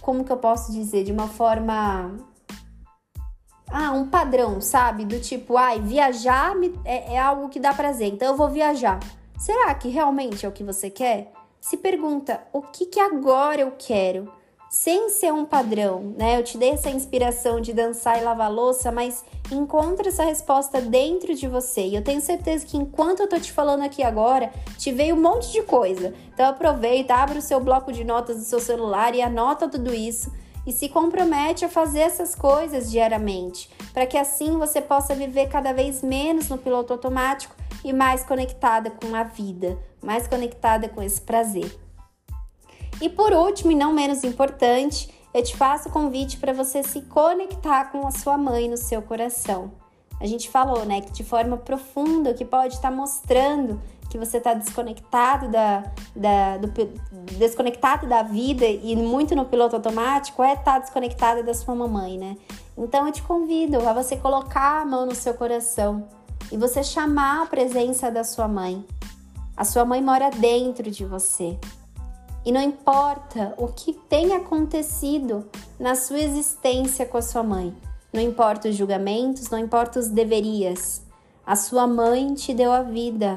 Como 0.00 0.24
que 0.24 0.32
eu 0.32 0.38
posso 0.38 0.72
dizer? 0.72 1.04
De 1.04 1.12
uma 1.12 1.28
forma. 1.28 2.16
Ah, 3.70 3.92
um 3.92 4.06
padrão, 4.06 4.60
sabe? 4.60 5.04
Do 5.04 5.20
tipo, 5.20 5.56
ai, 5.56 5.80
viajar 5.80 6.54
é, 6.84 7.14
é 7.14 7.18
algo 7.18 7.48
que 7.48 7.60
dá 7.60 7.74
prazer, 7.74 8.08
então 8.08 8.28
eu 8.28 8.36
vou 8.36 8.48
viajar. 8.48 8.98
Será 9.38 9.74
que 9.74 9.88
realmente 9.88 10.44
é 10.44 10.48
o 10.48 10.52
que 10.52 10.64
você 10.64 10.90
quer? 10.90 11.32
Se 11.60 11.76
pergunta, 11.76 12.40
o 12.52 12.62
que, 12.62 12.86
que 12.86 12.98
agora 12.98 13.60
eu 13.60 13.72
quero? 13.78 14.32
sem 14.68 15.08
ser 15.08 15.32
um 15.32 15.46
padrão, 15.46 16.14
né? 16.16 16.38
Eu 16.38 16.44
te 16.44 16.58
dei 16.58 16.70
essa 16.70 16.90
inspiração 16.90 17.58
de 17.60 17.72
dançar 17.72 18.20
e 18.20 18.24
lavar 18.24 18.52
louça, 18.52 18.92
mas 18.92 19.24
encontra 19.50 20.08
essa 20.08 20.22
resposta 20.22 20.80
dentro 20.80 21.34
de 21.34 21.48
você. 21.48 21.86
E 21.86 21.94
eu 21.94 22.04
tenho 22.04 22.20
certeza 22.20 22.66
que 22.66 22.76
enquanto 22.76 23.20
eu 23.20 23.28
tô 23.28 23.38
te 23.40 23.50
falando 23.50 23.82
aqui 23.82 24.02
agora, 24.02 24.52
te 24.76 24.92
veio 24.92 25.16
um 25.16 25.20
monte 25.20 25.50
de 25.50 25.62
coisa. 25.62 26.12
Então 26.34 26.46
aproveita, 26.46 27.14
abre 27.14 27.38
o 27.38 27.42
seu 27.42 27.60
bloco 27.60 27.90
de 27.90 28.04
notas 28.04 28.36
do 28.36 28.44
seu 28.44 28.60
celular 28.60 29.14
e 29.14 29.22
anota 29.22 29.68
tudo 29.68 29.94
isso 29.94 30.30
e 30.68 30.72
se 30.72 30.86
compromete 30.86 31.64
a 31.64 31.68
fazer 31.68 32.00
essas 32.00 32.34
coisas 32.34 32.90
diariamente, 32.90 33.70
para 33.94 34.06
que 34.06 34.18
assim 34.18 34.58
você 34.58 34.82
possa 34.82 35.14
viver 35.14 35.48
cada 35.48 35.72
vez 35.72 36.02
menos 36.02 36.50
no 36.50 36.58
piloto 36.58 36.92
automático 36.92 37.56
e 37.82 37.90
mais 37.90 38.22
conectada 38.22 38.90
com 38.90 39.14
a 39.14 39.22
vida, 39.22 39.78
mais 40.02 40.28
conectada 40.28 40.86
com 40.86 41.02
esse 41.02 41.22
prazer. 41.22 41.74
E 43.00 43.08
por 43.08 43.32
último, 43.32 43.72
e 43.72 43.74
não 43.74 43.94
menos 43.94 44.22
importante, 44.24 45.08
eu 45.32 45.42
te 45.42 45.56
faço 45.56 45.88
o 45.88 45.92
convite 45.92 46.36
para 46.36 46.52
você 46.52 46.82
se 46.82 47.00
conectar 47.00 47.86
com 47.86 48.06
a 48.06 48.10
sua 48.10 48.36
mãe 48.36 48.68
no 48.68 48.76
seu 48.76 49.00
coração. 49.00 49.72
A 50.20 50.26
gente 50.26 50.48
falou, 50.48 50.84
né, 50.84 51.00
que 51.00 51.12
de 51.12 51.22
forma 51.22 51.56
profunda, 51.56 52.34
que 52.34 52.44
pode 52.44 52.74
estar 52.74 52.90
tá 52.90 52.94
mostrando 52.94 53.80
que 54.08 54.16
você 54.16 54.38
está 54.38 54.54
desconectado 54.54 55.48
da, 55.48 55.84
da 56.16 56.56
do, 56.56 56.68
desconectado 57.36 58.06
da 58.06 58.22
vida 58.22 58.66
e 58.66 58.96
muito 58.96 59.36
no 59.36 59.44
piloto 59.44 59.76
automático 59.76 60.42
é 60.42 60.54
estar 60.54 60.64
tá 60.64 60.78
desconectada 60.78 61.42
da 61.42 61.52
sua 61.52 61.74
mamãe, 61.74 62.16
né? 62.16 62.36
Então 62.76 63.06
eu 63.06 63.12
te 63.12 63.22
convido 63.22 63.86
a 63.86 63.92
você 63.92 64.16
colocar 64.16 64.82
a 64.82 64.84
mão 64.84 65.04
no 65.04 65.14
seu 65.14 65.34
coração 65.34 66.08
e 66.50 66.56
você 66.56 66.82
chamar 66.82 67.42
a 67.42 67.46
presença 67.46 68.10
da 68.10 68.24
sua 68.24 68.48
mãe. 68.48 68.84
A 69.56 69.64
sua 69.64 69.84
mãe 69.84 70.00
mora 70.00 70.30
dentro 70.30 70.90
de 70.90 71.04
você. 71.04 71.58
E 72.46 72.52
não 72.52 72.62
importa 72.62 73.52
o 73.58 73.68
que 73.68 73.92
tenha 73.92 74.38
acontecido 74.38 75.50
na 75.78 75.94
sua 75.94 76.20
existência 76.20 77.04
com 77.04 77.18
a 77.18 77.22
sua 77.22 77.42
mãe, 77.42 77.76
não 78.12 78.20
importa 78.20 78.68
os 78.68 78.76
julgamentos, 78.76 79.50
não 79.50 79.58
importa 79.58 79.98
os 79.98 80.08
deverias. 80.08 81.02
A 81.46 81.56
sua 81.56 81.86
mãe 81.86 82.34
te 82.34 82.54
deu 82.54 82.72
a 82.72 82.82
vida. 82.82 83.34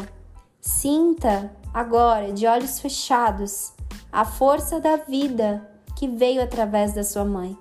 Sinta 0.60 1.52
agora, 1.74 2.32
de 2.32 2.46
olhos 2.46 2.80
fechados, 2.80 3.74
a 4.12 4.26
força 4.26 4.80
da 4.80 4.98
vida 4.98 5.68
que 5.96 6.08
veio 6.08 6.42
através 6.42 6.94
da 6.94 7.04
sua 7.04 7.26
mãe. 7.26 7.58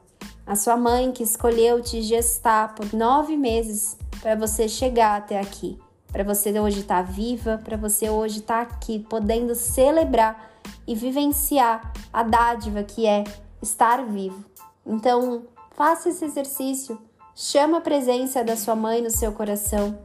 A 0.47 0.57
sua 0.57 0.77
mãe 0.77 1.13
que 1.13 1.23
escolheu 1.23 1.81
te 1.81 2.03
gestar 2.03 2.75
por 2.75 2.93
nove 2.93 3.37
meses 3.37 3.97
para 4.21 4.35
você 4.35 4.69
chegar 4.69 5.17
até 5.17 5.39
aqui, 5.39 5.79
para 6.11 6.25
você 6.25 6.59
hoje 6.59 6.81
estar 6.81 7.05
tá 7.05 7.11
viva, 7.11 7.61
para 7.63 7.77
você 7.77 8.11
hoje 8.11 8.41
estar 8.41 8.67
tá 8.67 8.75
aqui 8.75 8.99
podendo 8.99 9.55
celebrar 9.55 10.51
e 10.87 10.95
vivenciar 10.95 11.93
a 12.13 12.23
dádiva 12.23 12.83
que 12.83 13.07
é 13.07 13.25
estar 13.63 14.05
vivo. 14.05 14.45
Então, 14.85 15.45
faça 15.81 16.11
esse 16.11 16.27
exercício, 16.27 17.01
chama 17.35 17.79
a 17.79 17.81
presença 17.81 18.45
da 18.45 18.55
sua 18.55 18.77
mãe 18.77 19.01
no 19.01 19.09
seu 19.09 19.33
coração 19.33 19.99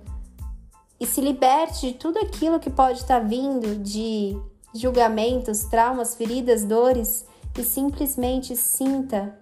e 0.97 1.05
se 1.05 1.19
liberte 1.19 1.87
de 1.87 1.93
tudo 1.95 2.17
aquilo 2.17 2.61
que 2.61 2.69
pode 2.69 2.99
estar 2.99 3.19
vindo 3.19 3.75
de 3.83 4.41
julgamentos, 4.73 5.63
traumas, 5.65 6.15
feridas, 6.15 6.63
dores 6.63 7.25
e 7.59 7.61
simplesmente 7.61 8.55
sinta 8.55 9.37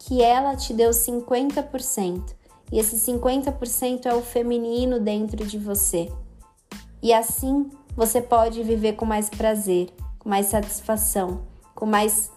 que 0.00 0.20
ela 0.20 0.56
te 0.56 0.74
deu 0.74 0.90
50% 0.90 2.34
e 2.72 2.80
esse 2.80 2.96
50% 2.96 4.06
é 4.06 4.14
o 4.16 4.20
feminino 4.20 4.98
dentro 4.98 5.46
de 5.46 5.58
você. 5.58 6.10
E 7.00 7.12
assim 7.12 7.70
você 7.94 8.20
pode 8.20 8.64
viver 8.64 8.94
com 8.94 9.06
mais 9.06 9.30
prazer, 9.30 9.94
com 10.18 10.28
mais 10.28 10.46
satisfação, 10.46 11.42
com 11.72 11.86
mais 11.86 12.32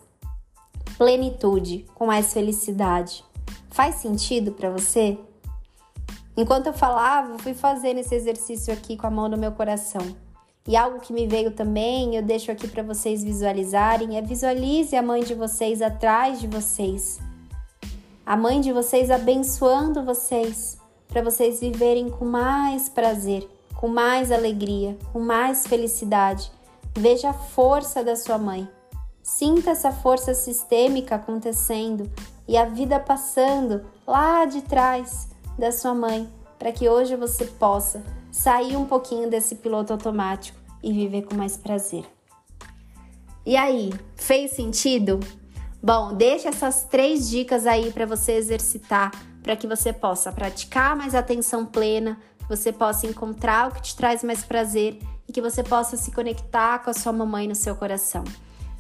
plenitude, 0.96 1.88
com 1.96 2.06
mais 2.06 2.32
felicidade. 2.32 3.31
Faz 3.72 3.96
sentido 3.96 4.52
para 4.52 4.70
você? 4.70 5.18
Enquanto 6.38 6.68
eu 6.68 6.74
falava, 6.74 7.38
fui 7.40 7.54
fazendo 7.54 8.00
esse 8.00 8.14
exercício 8.16 8.74
aqui 8.74 8.96
com 8.96 9.08
a 9.08 9.12
mão 9.12 9.28
no 9.28 9.38
meu 9.38 9.52
coração. 9.52 10.16
E 10.68 10.78
algo 10.78 11.00
que 11.00 11.12
me 11.12 11.28
veio 11.28 11.52
também, 11.52 12.16
eu 12.16 12.22
deixo 12.22 12.52
aqui 12.52 12.68
para 12.68 12.84
vocês 12.84 13.24
visualizarem, 13.24 14.18
é 14.18 14.22
visualize 14.22 14.96
a 14.96 15.02
mãe 15.02 15.24
de 15.24 15.34
vocês 15.34 15.82
atrás 15.82 16.40
de 16.40 16.48
vocês. 16.48 17.20
A 18.26 18.38
mãe 18.38 18.62
de 18.62 18.72
vocês 18.72 19.10
abençoando 19.10 20.06
vocês, 20.06 20.78
para 21.08 21.24
vocês 21.24 21.60
viverem 21.60 22.10
com 22.10 22.26
mais 22.26 22.88
prazer, 22.88 23.50
com 23.76 23.88
mais 23.88 24.32
alegria, 24.32 24.96
com 25.12 25.20
mais 25.20 25.66
felicidade, 25.66 26.52
Veja 26.98 27.30
a 27.30 27.34
força 27.34 28.04
da 28.04 28.16
sua 28.16 28.38
mãe. 28.38 28.68
Sinta 29.24 29.72
essa 29.72 29.92
força 29.92 30.34
sistêmica 30.34 31.16
acontecendo 31.16 32.12
e 32.52 32.58
a 32.58 32.66
vida 32.66 33.00
passando 33.00 33.86
lá 34.06 34.44
de 34.44 34.62
trás 34.62 35.30
da 35.58 35.72
sua 35.72 35.96
mãe, 35.96 36.30
para 36.60 36.70
que 36.74 36.90
hoje 36.90 37.16
você 37.16 37.46
possa 37.46 38.04
sair 38.30 38.76
um 38.76 38.84
pouquinho 38.84 39.30
desse 39.30 39.56
piloto 39.56 39.94
automático 39.94 40.60
e 40.84 40.92
viver 40.92 41.22
com 41.22 41.34
mais 41.34 41.56
prazer. 41.56 42.04
E 43.46 43.56
aí, 43.56 43.94
fez 44.18 44.52
sentido? 44.52 45.18
Bom, 45.82 46.14
deixa 46.14 46.50
essas 46.50 46.84
três 46.84 47.30
dicas 47.30 47.66
aí 47.66 47.90
para 47.94 48.06
você 48.06 48.34
exercitar, 48.34 49.12
para 49.42 49.56
que 49.56 49.66
você 49.66 49.94
possa 49.94 50.30
praticar 50.30 50.94
mais 50.94 51.16
atenção 51.16 51.66
plena, 51.66 52.20
que 52.38 52.50
você 52.50 52.74
possa 52.74 53.08
encontrar 53.08 53.70
o 53.70 53.76
que 53.76 53.82
te 53.82 53.96
traz 53.96 54.26
mais 54.26 54.44
prazer 54.44 55.00
e 55.26 55.32
que 55.32 55.42
você 55.42 55.64
possa 55.64 55.96
se 55.96 56.12
conectar 56.12 56.80
com 56.80 56.90
a 56.90 56.94
sua 56.94 57.14
mamãe 57.14 57.48
no 57.48 57.56
seu 57.56 57.78
coração. 57.78 58.26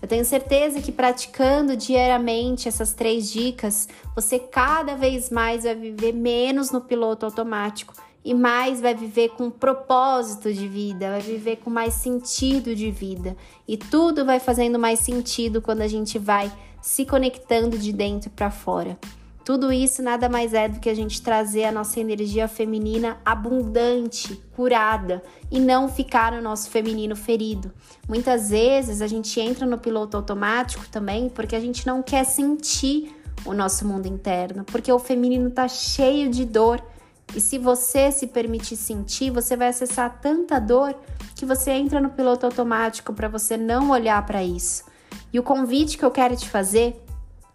Eu 0.01 0.07
tenho 0.07 0.25
certeza 0.25 0.81
que 0.81 0.91
praticando 0.91 1.77
diariamente 1.77 2.67
essas 2.67 2.93
três 2.93 3.31
dicas, 3.31 3.87
você 4.15 4.39
cada 4.39 4.95
vez 4.95 5.29
mais 5.29 5.63
vai 5.63 5.75
viver 5.75 6.11
menos 6.11 6.71
no 6.71 6.81
piloto 6.81 7.25
automático 7.25 7.93
e 8.25 8.33
mais 8.33 8.81
vai 8.81 8.95
viver 8.95 9.29
com 9.29 9.49
propósito 9.49 10.51
de 10.51 10.67
vida, 10.67 11.09
vai 11.09 11.21
viver 11.21 11.57
com 11.57 11.69
mais 11.69 11.93
sentido 11.93 12.75
de 12.75 12.89
vida. 12.89 13.37
E 13.67 13.77
tudo 13.77 14.25
vai 14.25 14.39
fazendo 14.39 14.79
mais 14.79 14.99
sentido 14.99 15.61
quando 15.61 15.81
a 15.81 15.87
gente 15.87 16.17
vai 16.17 16.51
se 16.81 17.05
conectando 17.05 17.77
de 17.77 17.93
dentro 17.93 18.29
para 18.31 18.49
fora. 18.49 18.97
Tudo 19.43 19.73
isso 19.73 20.03
nada 20.03 20.29
mais 20.29 20.53
é 20.53 20.67
do 20.67 20.79
que 20.79 20.89
a 20.89 20.93
gente 20.93 21.21
trazer 21.21 21.65
a 21.65 21.71
nossa 21.71 21.99
energia 21.99 22.47
feminina 22.47 23.17
abundante, 23.25 24.39
curada 24.55 25.23
e 25.49 25.59
não 25.59 25.89
ficar 25.89 26.31
no 26.31 26.41
nosso 26.41 26.69
feminino 26.69 27.15
ferido. 27.15 27.71
Muitas 28.07 28.51
vezes 28.51 29.01
a 29.01 29.07
gente 29.07 29.39
entra 29.39 29.65
no 29.65 29.79
piloto 29.79 30.15
automático 30.15 30.87
também 30.89 31.27
porque 31.27 31.55
a 31.55 31.59
gente 31.59 31.87
não 31.87 32.03
quer 32.03 32.23
sentir 32.23 33.15
o 33.43 33.53
nosso 33.53 33.87
mundo 33.87 34.05
interno, 34.05 34.63
porque 34.63 34.91
o 34.91 34.99
feminino 34.99 35.49
tá 35.49 35.67
cheio 35.67 36.29
de 36.29 36.45
dor. 36.45 36.81
E 37.35 37.41
se 37.41 37.57
você 37.57 38.11
se 38.11 38.27
permitir 38.27 38.75
sentir, 38.75 39.31
você 39.31 39.55
vai 39.55 39.69
acessar 39.69 40.19
tanta 40.21 40.59
dor 40.59 40.95
que 41.35 41.45
você 41.45 41.71
entra 41.71 41.99
no 41.99 42.09
piloto 42.09 42.45
automático 42.45 43.13
para 43.13 43.27
você 43.27 43.57
não 43.57 43.89
olhar 43.89 44.23
para 44.25 44.43
isso. 44.43 44.83
E 45.33 45.39
o 45.39 45.43
convite 45.43 45.97
que 45.97 46.05
eu 46.05 46.11
quero 46.11 46.35
te 46.35 46.47
fazer 46.47 47.01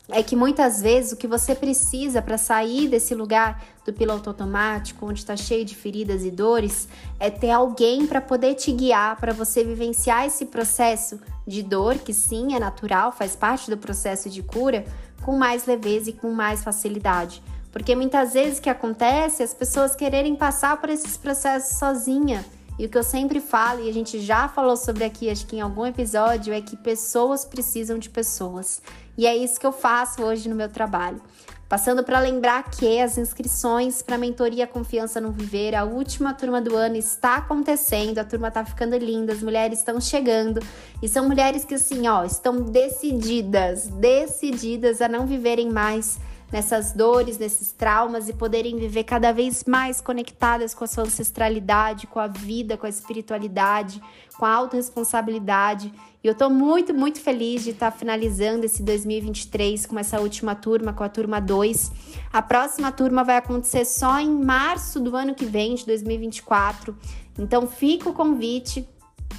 é 0.09 0.23
que 0.23 0.37
muitas 0.37 0.81
vezes 0.81 1.13
o 1.13 1.17
que 1.17 1.27
você 1.27 1.55
precisa 1.55 2.23
para 2.23 2.39
sair 2.39 2.89
desse 2.89 3.15
lugar 3.15 3.63
do 3.85 3.93
piloto 3.93 4.31
automático, 4.31 5.05
onde 5.05 5.21
está 5.21 5.37
cheio 5.37 5.65
de 5.65 5.75
feridas 5.75 6.25
e 6.25 6.31
dores, 6.31 6.89
é 7.19 7.29
ter 7.29 7.51
alguém 7.51 8.07
para 8.07 8.21
poder 8.21 8.55
te 8.55 8.71
guiar, 8.71 9.17
para 9.17 9.33
você 9.33 9.65
vivenciar 9.65 10.25
esse 10.25 10.47
processo 10.47 11.21
de 11.47 11.63
dor, 11.63 11.97
que 11.97 12.13
sim 12.13 12.55
é 12.55 12.59
natural, 12.59 13.11
faz 13.11 13.35
parte 13.35 13.69
do 13.69 13.77
processo 13.77 14.31
de 14.31 14.43
cura, 14.43 14.85
com 15.23 15.37
mais 15.37 15.67
leveza 15.67 16.11
e 16.11 16.13
com 16.13 16.31
mais 16.31 16.63
facilidade. 16.63 17.43
Porque 17.73 17.95
muitas 17.95 18.33
vezes 18.33 18.59
o 18.59 18.63
que 18.63 18.71
acontece 18.71 19.43
é 19.43 19.45
as 19.45 19.53
pessoas 19.53 19.95
quererem 19.95 20.37
passar 20.37 20.81
por 20.81 20.89
esses 20.89 21.17
processos 21.17 21.79
sozinha 21.79 22.45
e 22.79 22.85
o 22.85 22.89
que 22.91 22.99
eu 22.99 23.03
sempre 23.03 23.41
falo, 23.41 23.83
e 23.83 23.89
a 23.89 23.93
gente 23.93 24.21
já 24.21 24.49
falou 24.49 24.77
sobre 24.77 25.03
aqui, 25.03 25.31
acho 25.31 25.47
que 25.47 25.57
em 25.57 25.61
algum 25.63 25.87
episódio, 25.87 26.53
é 26.53 26.61
que 26.61 26.77
pessoas 26.77 27.43
precisam 27.43 27.99
de 27.99 28.11
pessoas. 28.11 28.83
E 29.17 29.27
é 29.27 29.37
isso 29.37 29.59
que 29.59 29.67
eu 29.67 29.73
faço 29.73 30.23
hoje 30.23 30.49
no 30.49 30.55
meu 30.55 30.69
trabalho. 30.69 31.21
Passando 31.69 32.05
para 32.05 32.21
lembrar 32.21 32.71
que 32.71 33.01
as 33.01 33.19
inscrições 33.19 34.01
para 34.01 34.15
a 34.15 34.19
mentoria 34.19 34.69
Confiança 34.69 35.21
no 35.21 35.33
Viver, 35.33 35.75
a 35.75 35.83
última 35.83 36.33
turma 36.33 36.61
do 36.61 36.77
ano 36.77 36.95
está 36.95 37.39
acontecendo, 37.39 38.19
a 38.19 38.25
turma 38.25 38.49
está 38.49 38.65
ficando 38.65 38.97
linda, 38.97 39.33
as 39.33 39.43
mulheres 39.43 39.81
estão 39.81 40.01
chegando 40.01 40.61
e 41.03 41.09
são 41.09 41.27
mulheres 41.27 41.65
que 41.65 41.75
assim, 41.75 42.07
ó, 42.07 42.25
estão 42.25 42.63
decididas, 42.63 43.89
decididas 43.89 45.03
a 45.03 45.09
não 45.09 45.27
viverem 45.27 45.69
mais 45.69 46.21
nessas 46.51 46.93
dores, 46.93 47.39
nesses 47.39 47.73
traumas 47.73 48.29
e 48.29 48.33
poderem 48.33 48.77
viver 48.77 49.05
cada 49.05 49.33
vez 49.33 49.65
mais 49.65 50.01
conectadas 50.01 50.75
com 50.75 50.85
a 50.85 50.87
sua 50.87 51.05
ancestralidade, 51.05 52.07
com 52.07 52.21
a 52.21 52.27
vida, 52.27 52.77
com 52.77 52.87
a 52.87 52.89
espiritualidade, 52.89 54.01
com 54.39 54.45
a 54.45 54.53
autorresponsabilidade. 54.53 55.93
E 56.23 56.29
eu 56.29 56.35
tô 56.35 56.49
muito, 56.49 56.95
muito 56.95 57.21
feliz 57.21 57.65
de 57.65 57.71
estar 57.71 57.91
tá 57.91 57.97
finalizando 57.97 58.65
esse 58.65 58.83
2023 58.83 59.87
com 59.87 59.99
essa 59.99 60.21
última 60.21 60.55
turma, 60.55 60.93
com 60.93 61.05
a 61.05 61.09
turma 61.09 61.41
2. 61.41 61.93
A 62.33 62.43
próxima 62.43 62.93
turma 62.93 63.25
vai 63.25 63.37
acontecer 63.37 63.85
só 63.85 64.19
em 64.21 64.31
março 64.31 65.01
do 65.01 65.17
ano 65.17 65.35
que 65.35 65.45
vem, 65.45 65.75
de 65.75 65.87
2024. 65.87 66.97
Então 67.39 67.67
fica 67.67 68.09
o 68.09 68.13
convite 68.13 68.89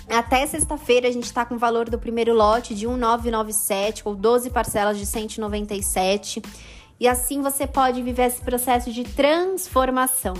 até 0.09 0.45
sexta-feira 0.45 1.07
a 1.07 1.11
gente 1.11 1.25
está 1.25 1.45
com 1.45 1.55
o 1.55 1.57
valor 1.57 1.89
do 1.89 1.99
primeiro 1.99 2.33
lote 2.33 2.73
de 2.73 2.87
1997 2.87 4.03
ou 4.05 4.15
12 4.15 4.49
parcelas 4.49 4.97
de 4.97 5.05
197. 5.05 6.41
E 6.99 7.07
assim 7.07 7.41
você 7.41 7.67
pode 7.67 8.01
viver 8.01 8.23
esse 8.23 8.41
processo 8.41 8.91
de 8.91 9.03
transformação. 9.03 10.33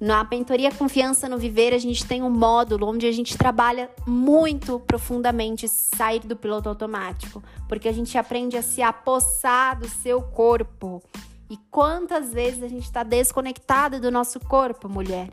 Na 0.00 0.26
mentoria 0.28 0.72
Confiança 0.72 1.28
no 1.28 1.38
Viver, 1.38 1.72
a 1.72 1.78
gente 1.78 2.04
tem 2.04 2.24
um 2.24 2.30
módulo 2.30 2.88
onde 2.88 3.06
a 3.06 3.12
gente 3.12 3.38
trabalha 3.38 3.88
muito 4.04 4.80
profundamente 4.80 5.68
sair 5.68 6.18
do 6.18 6.34
piloto 6.34 6.68
automático, 6.68 7.40
porque 7.68 7.86
a 7.86 7.92
gente 7.92 8.18
aprende 8.18 8.56
a 8.56 8.62
se 8.62 8.82
apossar 8.82 9.78
do 9.78 9.88
seu 9.88 10.20
corpo. 10.20 11.00
E 11.48 11.56
quantas 11.70 12.32
vezes 12.32 12.64
a 12.64 12.68
gente 12.68 12.82
está 12.82 13.04
desconectada 13.04 14.00
do 14.00 14.10
nosso 14.10 14.40
corpo, 14.40 14.88
mulher? 14.88 15.30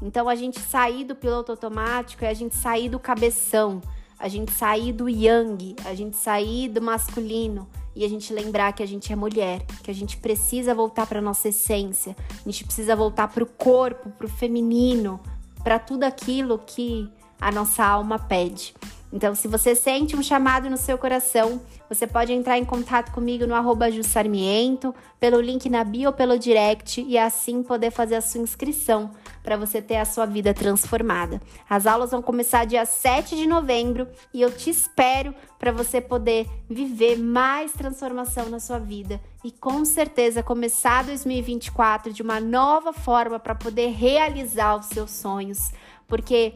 Então, 0.00 0.28
a 0.28 0.36
gente 0.36 0.60
sair 0.60 1.02
do 1.02 1.16
piloto 1.16 1.50
automático 1.50 2.24
é 2.24 2.28
a 2.28 2.34
gente 2.34 2.54
sair 2.54 2.88
do 2.88 3.00
cabeção, 3.00 3.80
a 4.20 4.28
gente 4.28 4.52
sair 4.52 4.92
do 4.92 5.08
yang, 5.08 5.74
a 5.84 5.94
gente 5.94 6.16
sair 6.16 6.68
do 6.68 6.80
masculino 6.80 7.68
e 7.94 8.04
a 8.04 8.08
gente 8.08 8.32
lembrar 8.32 8.72
que 8.72 8.82
a 8.82 8.86
gente 8.86 9.12
é 9.12 9.16
mulher, 9.16 9.64
que 9.82 9.90
a 9.90 9.94
gente 9.94 10.16
precisa 10.16 10.74
voltar 10.74 11.06
para 11.06 11.20
nossa 11.20 11.48
essência, 11.48 12.16
a 12.30 12.48
gente 12.48 12.64
precisa 12.64 12.96
voltar 12.96 13.28
para 13.28 13.42
o 13.42 13.46
corpo, 13.46 14.10
para 14.10 14.26
o 14.26 14.30
feminino, 14.30 15.20
para 15.62 15.78
tudo 15.78 16.04
aquilo 16.04 16.58
que 16.58 17.10
a 17.40 17.50
nossa 17.50 17.84
alma 17.84 18.18
pede. 18.18 18.74
Então, 19.12 19.34
se 19.34 19.46
você 19.46 19.74
sente 19.74 20.16
um 20.16 20.22
chamado 20.22 20.70
no 20.70 20.76
seu 20.78 20.96
coração, 20.96 21.60
você 21.86 22.06
pode 22.06 22.32
entrar 22.32 22.56
em 22.56 22.64
contato 22.64 23.12
comigo 23.12 23.46
no 23.46 23.54
arroba 23.54 23.90
Jussarmiento, 23.90 24.94
pelo 25.20 25.38
link 25.38 25.68
na 25.68 25.84
bio 25.84 26.08
ou 26.08 26.16
pelo 26.16 26.38
direct 26.38 27.04
e 27.06 27.18
assim 27.18 27.62
poder 27.62 27.90
fazer 27.90 28.14
a 28.14 28.22
sua 28.22 28.40
inscrição 28.40 29.10
para 29.42 29.56
você 29.56 29.82
ter 29.82 29.96
a 29.96 30.06
sua 30.06 30.24
vida 30.24 30.54
transformada. 30.54 31.42
As 31.68 31.86
aulas 31.86 32.10
vão 32.10 32.22
começar 32.22 32.64
dia 32.64 32.86
7 32.86 33.36
de 33.36 33.46
novembro 33.46 34.08
e 34.32 34.40
eu 34.40 34.50
te 34.50 34.70
espero 34.70 35.34
para 35.58 35.70
você 35.70 36.00
poder 36.00 36.48
viver 36.68 37.18
mais 37.18 37.72
transformação 37.72 38.48
na 38.48 38.58
sua 38.58 38.78
vida 38.78 39.20
e 39.44 39.52
com 39.52 39.84
certeza 39.84 40.42
começar 40.42 41.04
2024 41.04 42.12
de 42.12 42.22
uma 42.22 42.40
nova 42.40 42.92
forma 42.92 43.38
para 43.38 43.54
poder 43.54 43.88
realizar 43.90 44.76
os 44.76 44.86
seus 44.86 45.10
sonhos, 45.10 45.70
porque 46.08 46.54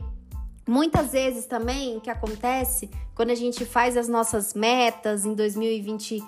Muitas 0.67 1.13
vezes 1.13 1.47
também 1.47 1.97
o 1.97 2.01
que 2.01 2.11
acontece 2.11 2.91
quando 3.15 3.31
a 3.31 3.35
gente 3.37 3.65
faz 3.65 3.97
as 3.97 4.09
nossas 4.09 4.53
metas 4.53 5.25
em 5.25 5.33
2020, 5.33 6.23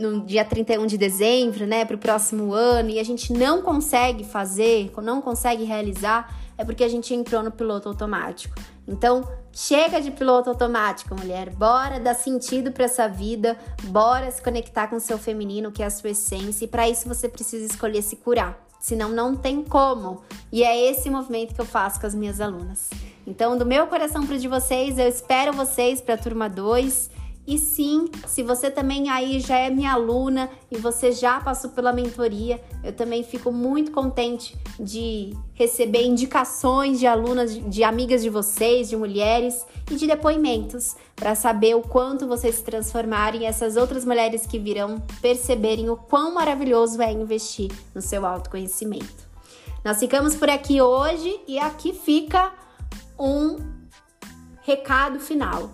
no 0.00 0.24
dia 0.24 0.44
31 0.44 0.86
de 0.86 0.96
dezembro, 0.96 1.66
né, 1.66 1.84
para 1.84 1.96
o 1.96 1.98
próximo 1.98 2.54
ano, 2.54 2.88
e 2.88 2.98
a 2.98 3.04
gente 3.04 3.32
não 3.32 3.60
consegue 3.60 4.24
fazer, 4.24 4.90
não 5.02 5.20
consegue 5.20 5.64
realizar, 5.64 6.34
é 6.56 6.64
porque 6.64 6.82
a 6.82 6.88
gente 6.88 7.12
entrou 7.12 7.42
no 7.42 7.50
piloto 7.50 7.88
automático. 7.88 8.54
Então, 8.88 9.28
chega 9.52 10.00
de 10.00 10.10
piloto 10.10 10.48
automático, 10.48 11.14
mulher. 11.14 11.50
Bora 11.50 12.00
dar 12.00 12.14
sentido 12.14 12.72
para 12.72 12.84
essa 12.84 13.06
vida, 13.06 13.58
bora 13.84 14.30
se 14.30 14.40
conectar 14.40 14.88
com 14.88 14.96
o 14.96 15.00
seu 15.00 15.18
feminino, 15.18 15.70
que 15.70 15.82
é 15.82 15.86
a 15.86 15.90
sua 15.90 16.10
essência, 16.10 16.64
e 16.64 16.68
para 16.68 16.88
isso 16.88 17.06
você 17.06 17.28
precisa 17.28 17.66
escolher 17.66 18.02
se 18.02 18.16
curar. 18.16 18.58
Senão 18.80 19.10
não 19.10 19.36
tem 19.36 19.62
como. 19.62 20.22
E 20.50 20.64
é 20.64 20.90
esse 20.90 21.08
movimento 21.08 21.54
que 21.54 21.60
eu 21.60 21.64
faço 21.64 22.00
com 22.00 22.06
as 22.06 22.14
minhas 22.14 22.40
alunas. 22.40 22.90
Então, 23.26 23.56
do 23.56 23.64
meu 23.64 23.86
coração 23.86 24.26
para 24.26 24.38
de 24.38 24.48
vocês, 24.48 24.98
eu 24.98 25.08
espero 25.08 25.52
vocês 25.52 26.00
para 26.00 26.14
a 26.14 26.18
turma 26.18 26.48
2. 26.48 27.10
E 27.44 27.58
sim, 27.58 28.08
se 28.26 28.40
você 28.42 28.70
também 28.70 29.10
aí 29.10 29.40
já 29.40 29.58
é 29.58 29.68
minha 29.68 29.92
aluna 29.92 30.48
e 30.70 30.78
você 30.78 31.10
já 31.10 31.40
passou 31.40 31.70
pela 31.70 31.92
mentoria, 31.92 32.62
eu 32.84 32.92
também 32.92 33.24
fico 33.24 33.50
muito 33.50 33.90
contente 33.90 34.56
de 34.78 35.36
receber 35.52 36.04
indicações 36.04 37.00
de 37.00 37.06
alunas, 37.06 37.52
de 37.52 37.82
amigas 37.82 38.22
de 38.22 38.30
vocês, 38.30 38.88
de 38.88 38.96
mulheres 38.96 39.66
e 39.90 39.96
de 39.96 40.06
depoimentos 40.06 40.94
para 41.16 41.34
saber 41.34 41.74
o 41.74 41.82
quanto 41.82 42.28
vocês 42.28 42.56
se 42.56 42.62
transformarem 42.62 43.42
e 43.42 43.44
essas 43.44 43.76
outras 43.76 44.04
mulheres 44.04 44.46
que 44.46 44.58
virão 44.58 45.02
perceberem 45.20 45.90
o 45.90 45.96
quão 45.96 46.34
maravilhoso 46.34 47.02
é 47.02 47.10
investir 47.10 47.72
no 47.92 48.00
seu 48.00 48.24
autoconhecimento. 48.24 49.32
Nós 49.84 49.98
ficamos 49.98 50.36
por 50.36 50.48
aqui 50.48 50.80
hoje 50.80 51.40
e 51.48 51.58
aqui 51.58 51.92
fica 51.92 52.52
um 53.22 53.56
recado 54.62 55.20
final. 55.20 55.70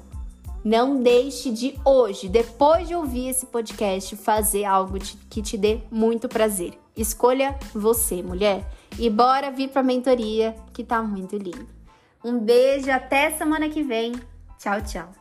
Não 0.62 1.02
deixe 1.02 1.50
de 1.50 1.80
hoje, 1.82 2.28
depois 2.28 2.87
de 2.87 2.94
ouvir 2.94 3.28
esse 3.28 3.46
podcast, 3.46 4.14
fazer 4.16 4.64
algo 4.64 4.98
que 5.30 5.40
te 5.40 5.56
dê 5.56 5.80
muito 5.90 6.28
prazer. 6.28 6.78
Escolha 6.94 7.58
você, 7.72 8.22
mulher. 8.22 8.68
E 8.98 9.08
bora 9.08 9.50
vir 9.50 9.68
para 9.68 9.80
a 9.80 9.84
mentoria, 9.84 10.54
que 10.74 10.84
tá 10.84 11.02
muito 11.02 11.37
lindo. 11.37 11.66
Um 12.22 12.38
beijo, 12.38 12.90
até 12.90 13.30
semana 13.30 13.68
que 13.68 13.82
vem. 13.82 14.12
Tchau, 14.58 14.82
tchau. 14.82 15.17